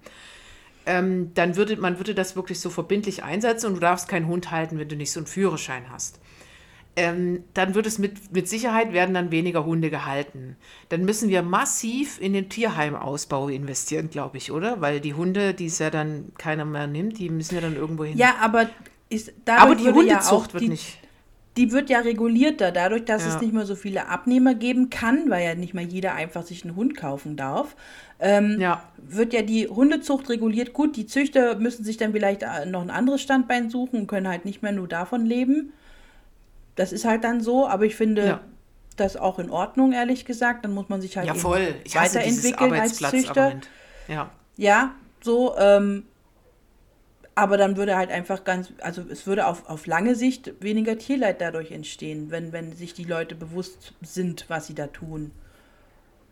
[0.87, 4.51] Ähm, dann würde man würde das wirklich so verbindlich einsetzen und du darfst keinen Hund
[4.51, 6.19] halten, wenn du nicht so einen Führerschein hast
[6.97, 10.57] ähm, dann wird es mit, mit Sicherheit werden dann weniger Hunde gehalten.
[10.89, 14.81] Dann müssen wir massiv in den Tierheimausbau investieren, glaube ich, oder?
[14.81, 18.05] Weil die Hunde, die es ja dann keiner mehr nimmt, die müssen ja dann irgendwo
[18.05, 18.19] hin.
[18.19, 18.69] Ja, aber
[19.11, 20.99] ist, aber die Hundezucht ja wird die, nicht.
[21.57, 23.35] Die wird ja regulierter, dadurch, dass ja.
[23.35, 26.65] es nicht mehr so viele Abnehmer geben kann, weil ja nicht mal jeder einfach sich
[26.65, 27.75] einen Hund kaufen darf.
[28.21, 28.85] Ähm, ja.
[28.97, 30.73] Wird ja die Hundezucht reguliert.
[30.73, 34.29] Gut, die Züchter müssen sich dann vielleicht äh, noch ein anderes Standbein suchen und können
[34.29, 35.73] halt nicht mehr nur davon leben.
[36.77, 38.41] Das ist halt dann so, aber ich finde ja.
[38.97, 40.65] das auch in Ordnung, ehrlich gesagt.
[40.65, 41.75] Dann muss man sich halt ja, voll.
[41.83, 43.55] Ich weiterentwickeln als Züchter.
[44.07, 44.31] Ja.
[44.57, 45.57] ja, so.
[45.59, 46.05] Ähm,
[47.41, 51.41] aber dann würde halt einfach ganz, also es würde auf, auf lange Sicht weniger Tierleid
[51.41, 55.31] dadurch entstehen, wenn, wenn sich die Leute bewusst sind, was sie da tun.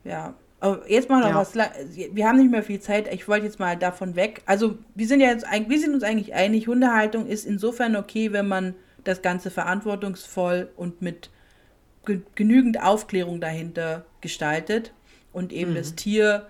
[0.04, 0.34] Ja.
[0.60, 1.36] Aber jetzt mal noch ja.
[1.36, 1.54] was.
[1.54, 3.12] Wir haben nicht mehr viel Zeit.
[3.12, 4.42] Ich wollte jetzt mal davon weg.
[4.44, 8.48] Also, wir sind ja jetzt wir sind uns eigentlich einig, Hundehaltung ist insofern okay, wenn
[8.48, 11.30] man das Ganze verantwortungsvoll und mit
[12.04, 14.92] ge genügend Aufklärung dahinter gestaltet
[15.32, 15.76] und eben mhm.
[15.76, 16.48] das Tier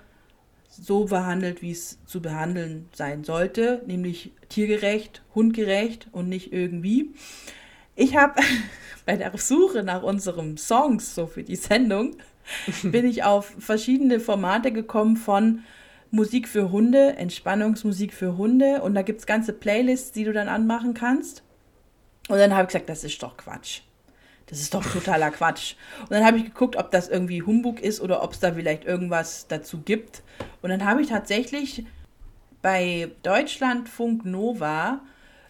[0.82, 7.12] so behandelt, wie es zu behandeln sein sollte, nämlich tiergerecht, hundgerecht und nicht irgendwie.
[7.94, 8.40] Ich habe
[9.06, 12.16] bei der Suche nach unseren Songs, so für die Sendung,
[12.82, 15.64] bin ich auf verschiedene Formate gekommen von
[16.10, 20.48] Musik für Hunde, Entspannungsmusik für Hunde und da gibt es ganze Playlists, die du dann
[20.48, 21.42] anmachen kannst.
[22.28, 23.82] Und dann habe ich gesagt, das ist doch Quatsch.
[24.48, 25.74] Das ist doch totaler Quatsch.
[26.02, 28.84] Und dann habe ich geguckt, ob das irgendwie Humbug ist oder ob es da vielleicht
[28.84, 30.22] irgendwas dazu gibt.
[30.62, 31.84] Und dann habe ich tatsächlich
[32.62, 35.00] bei Deutschlandfunk Nova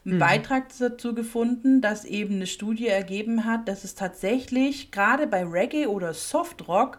[0.05, 0.19] einen mhm.
[0.19, 5.87] Beitrag dazu gefunden, dass eben eine Studie ergeben hat, dass es tatsächlich gerade bei Reggae
[5.87, 6.99] oder Softrock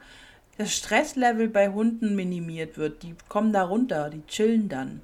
[0.58, 3.04] das Stresslevel bei Hunden minimiert wird.
[3.04, 5.02] Die kommen da runter, die chillen dann.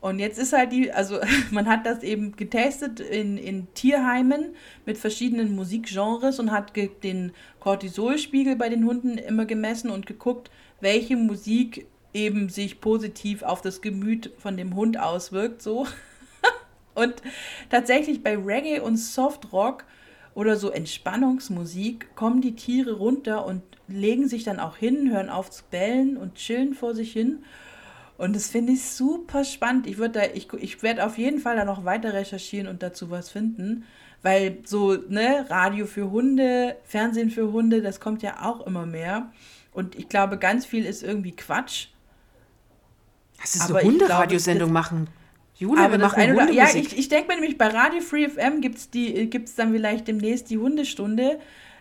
[0.00, 1.18] Und jetzt ist halt die, also
[1.50, 4.54] man hat das eben getestet in, in Tierheimen
[4.86, 6.72] mit verschiedenen Musikgenres und hat
[7.02, 13.60] den Cortisolspiegel bei den Hunden immer gemessen und geguckt, welche Musik eben sich positiv auf
[13.60, 15.86] das Gemüt von dem Hund auswirkt, so.
[16.94, 17.14] und
[17.68, 19.84] tatsächlich bei Reggae und Softrock
[20.34, 25.50] oder so Entspannungsmusik kommen die Tiere runter und legen sich dann auch hin, hören auf
[25.50, 27.44] zu bellen und chillen vor sich hin.
[28.20, 29.86] Und das finde ich super spannend.
[29.86, 33.30] Ich da, ich, ich werde auf jeden Fall da noch weiter recherchieren und dazu was
[33.30, 33.84] finden.
[34.20, 39.32] Weil so, ne, Radio für Hunde, Fernsehen für Hunde, das kommt ja auch immer mehr.
[39.72, 41.86] Und ich glaube, ganz viel ist irgendwie Quatsch.
[43.38, 45.08] Hast du so eine Hunderadiosendung machen?
[45.56, 48.60] Julia, aber wir machen oder, Ja, ich, ich denke mir nämlich, bei Radio Free FM
[48.60, 51.40] gibt es dann vielleicht demnächst die Hundestunde.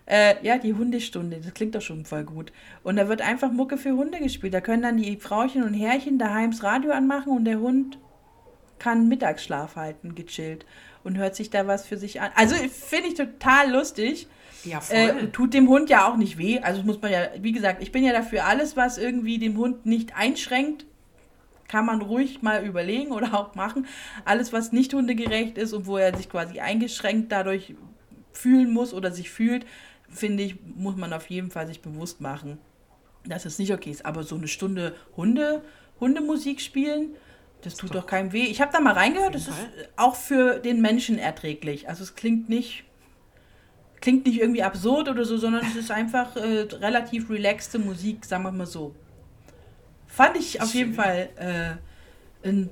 [0.09, 2.51] Äh, ja, die Hundestunde, das klingt doch schon voll gut.
[2.83, 4.55] Und da wird einfach Mucke für Hunde gespielt.
[4.55, 7.99] Da können dann die Frauchen und Herrchen daheim das Radio anmachen und der Hund
[8.79, 10.65] kann Mittagsschlaf halten, gechillt.
[11.03, 12.31] Und hört sich da was für sich an.
[12.35, 14.27] Also finde ich total lustig.
[14.65, 14.97] Ja, voll.
[14.97, 16.59] Äh, tut dem Hund ja auch nicht weh.
[16.59, 19.85] Also muss man ja, wie gesagt, ich bin ja dafür, alles, was irgendwie den Hund
[19.85, 20.87] nicht einschränkt,
[21.67, 23.85] kann man ruhig mal überlegen oder auch machen.
[24.25, 27.75] Alles, was nicht hundegerecht ist und wo er sich quasi eingeschränkt dadurch
[28.33, 29.65] fühlen muss oder sich fühlt,
[30.09, 32.57] finde ich, muss man auf jeden Fall sich bewusst machen,
[33.25, 34.05] dass es nicht okay ist.
[34.05, 35.63] Aber so eine Stunde Hunde,
[35.99, 37.15] Hundemusik spielen,
[37.61, 38.45] das tut doch, doch keinem weh.
[38.45, 39.57] Ich habe da mal reingehört, das ist
[39.97, 41.89] auch für den Menschen erträglich.
[41.89, 42.85] Also es klingt nicht,
[43.99, 48.43] klingt nicht irgendwie absurd oder so, sondern es ist einfach äh, relativ relaxte Musik, sagen
[48.43, 48.95] wir mal so.
[50.07, 51.88] Fand ich auf jeden Fall äh,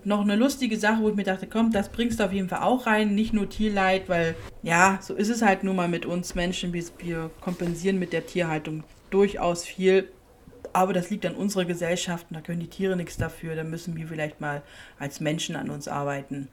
[0.06, 2.62] noch eine lustige Sache, wo ich mir dachte, komm, das bringst du auf jeden Fall
[2.62, 6.36] auch rein, nicht nur Tierleid, weil ja, so ist es halt nun mal mit uns
[6.36, 10.10] Menschen, wir kompensieren mit der Tierhaltung durchaus viel.
[10.74, 13.56] Aber das liegt an unserer Gesellschaft und da können die Tiere nichts dafür.
[13.56, 14.62] Da müssen wir vielleicht mal
[15.00, 16.48] als Menschen an uns arbeiten.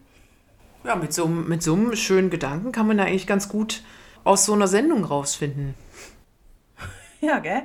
[0.84, 3.82] Ja, mit so, einem- mit so einem schönen Gedanken kann man da eigentlich ganz gut
[4.24, 5.74] aus so einer Sendung rausfinden.
[7.20, 7.62] Ja, gell?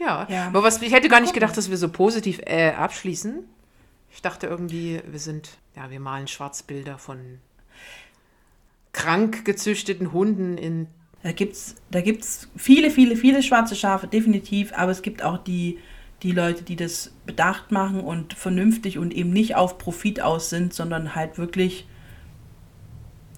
[0.00, 0.46] Ja, Ja.
[0.48, 3.44] aber was, ich hätte gar nicht gedacht, dass wir so positiv äh, abschließen.
[4.14, 7.40] Ich dachte irgendwie, wir sind, ja, wir malen Schwarzbilder von
[8.92, 10.86] krank gezüchteten Hunden in.
[11.24, 15.78] Da gibt's, da gibt's viele, viele, viele schwarze Schafe, definitiv, aber es gibt auch die,
[16.22, 20.74] die Leute, die das bedacht machen und vernünftig und eben nicht auf Profit aus sind,
[20.74, 21.88] sondern halt wirklich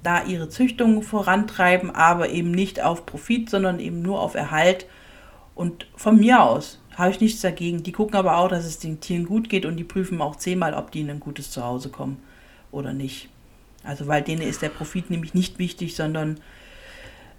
[0.02, 4.86] da ihre Züchtung vorantreiben, aber eben nicht auf Profit, sondern eben nur auf Erhalt.
[5.54, 7.82] Und von mir aus habe ich nichts dagegen.
[7.82, 10.74] Die gucken aber auch, dass es den Tieren gut geht und die prüfen auch zehnmal,
[10.74, 12.16] ob die in ein gutes Zuhause kommen
[12.72, 13.28] oder nicht.
[13.84, 16.40] Also weil denen ist der Profit nämlich nicht wichtig, sondern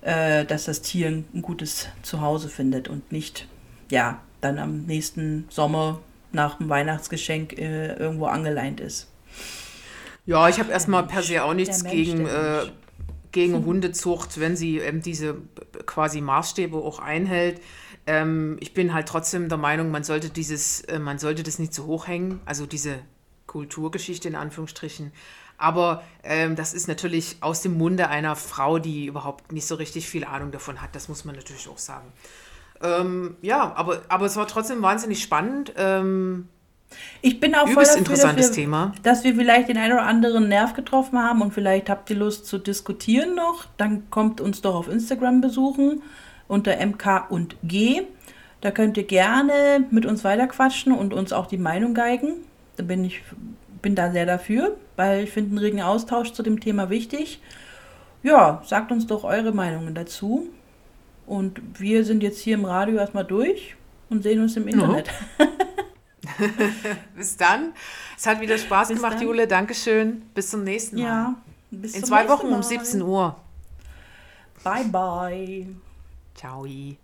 [0.01, 3.47] äh, dass das Tier ein, gutes Zuhause findet und nicht,
[3.91, 5.99] ja, dann am nächsten Sommer
[6.31, 9.07] nach dem Weihnachtsgeschenk äh, irgendwo angeleint ist.
[10.25, 12.65] Ja, ich habe erstmal per se auch nichts Mensch, gegen, äh,
[13.31, 15.37] gegen Hundezucht, wenn sie ähm, diese
[15.85, 17.59] quasi Maßstäbe auch einhält.
[18.07, 21.73] Ähm, ich bin halt trotzdem der Meinung, man sollte dieses, äh, man sollte das nicht
[21.73, 22.99] zu hoch hängen, also diese
[23.45, 25.11] Kulturgeschichte in Anführungsstrichen.
[25.57, 30.07] Aber ähm, das ist natürlich aus dem Munde einer Frau, die überhaupt nicht so richtig
[30.07, 30.95] viel Ahnung davon hat.
[30.95, 32.11] Das muss man natürlich auch sagen.
[32.81, 35.73] Ähm, ja, aber, aber es war trotzdem wahnsinnig spannend.
[35.75, 36.47] Ähm,
[37.21, 38.93] Ich bin auch voll dafür, interessantes dass wir, Thema.
[39.03, 42.45] dass wir vielleicht den einen oder anderen Nerv getroffen haben und vielleicht habt ihr Lust
[42.45, 43.65] zu diskutieren noch.
[43.77, 46.03] Dann kommt uns doch auf Instagram besuchen
[46.47, 48.03] unter MK und G.
[48.61, 52.33] Da könnt ihr gerne mit uns weiterquatschen und uns auch die Meinung geigen.
[52.75, 53.21] Da bin ich
[53.81, 57.41] bin da sehr dafür, weil ich finde einen regen Austausch zu dem Thema wichtig.
[58.23, 60.49] Ja, sagt uns doch eure Meinungen dazu.
[61.25, 63.75] Und wir sind jetzt hier im Radio erstmal durch
[64.09, 65.09] und sehen uns im Internet.
[67.15, 67.73] Bis dann.
[68.17, 69.23] Es hat wieder Spaß Bis gemacht, dann.
[69.23, 69.47] Jule.
[69.47, 70.23] Dankeschön.
[70.33, 71.03] Bis zum nächsten Mal.
[71.03, 71.35] Ja,
[71.71, 72.63] bis In zwei Wochen um Mal.
[72.63, 73.35] 17 Uhr.
[74.63, 75.67] Bye, bye.
[76.37, 76.97] 乔伊。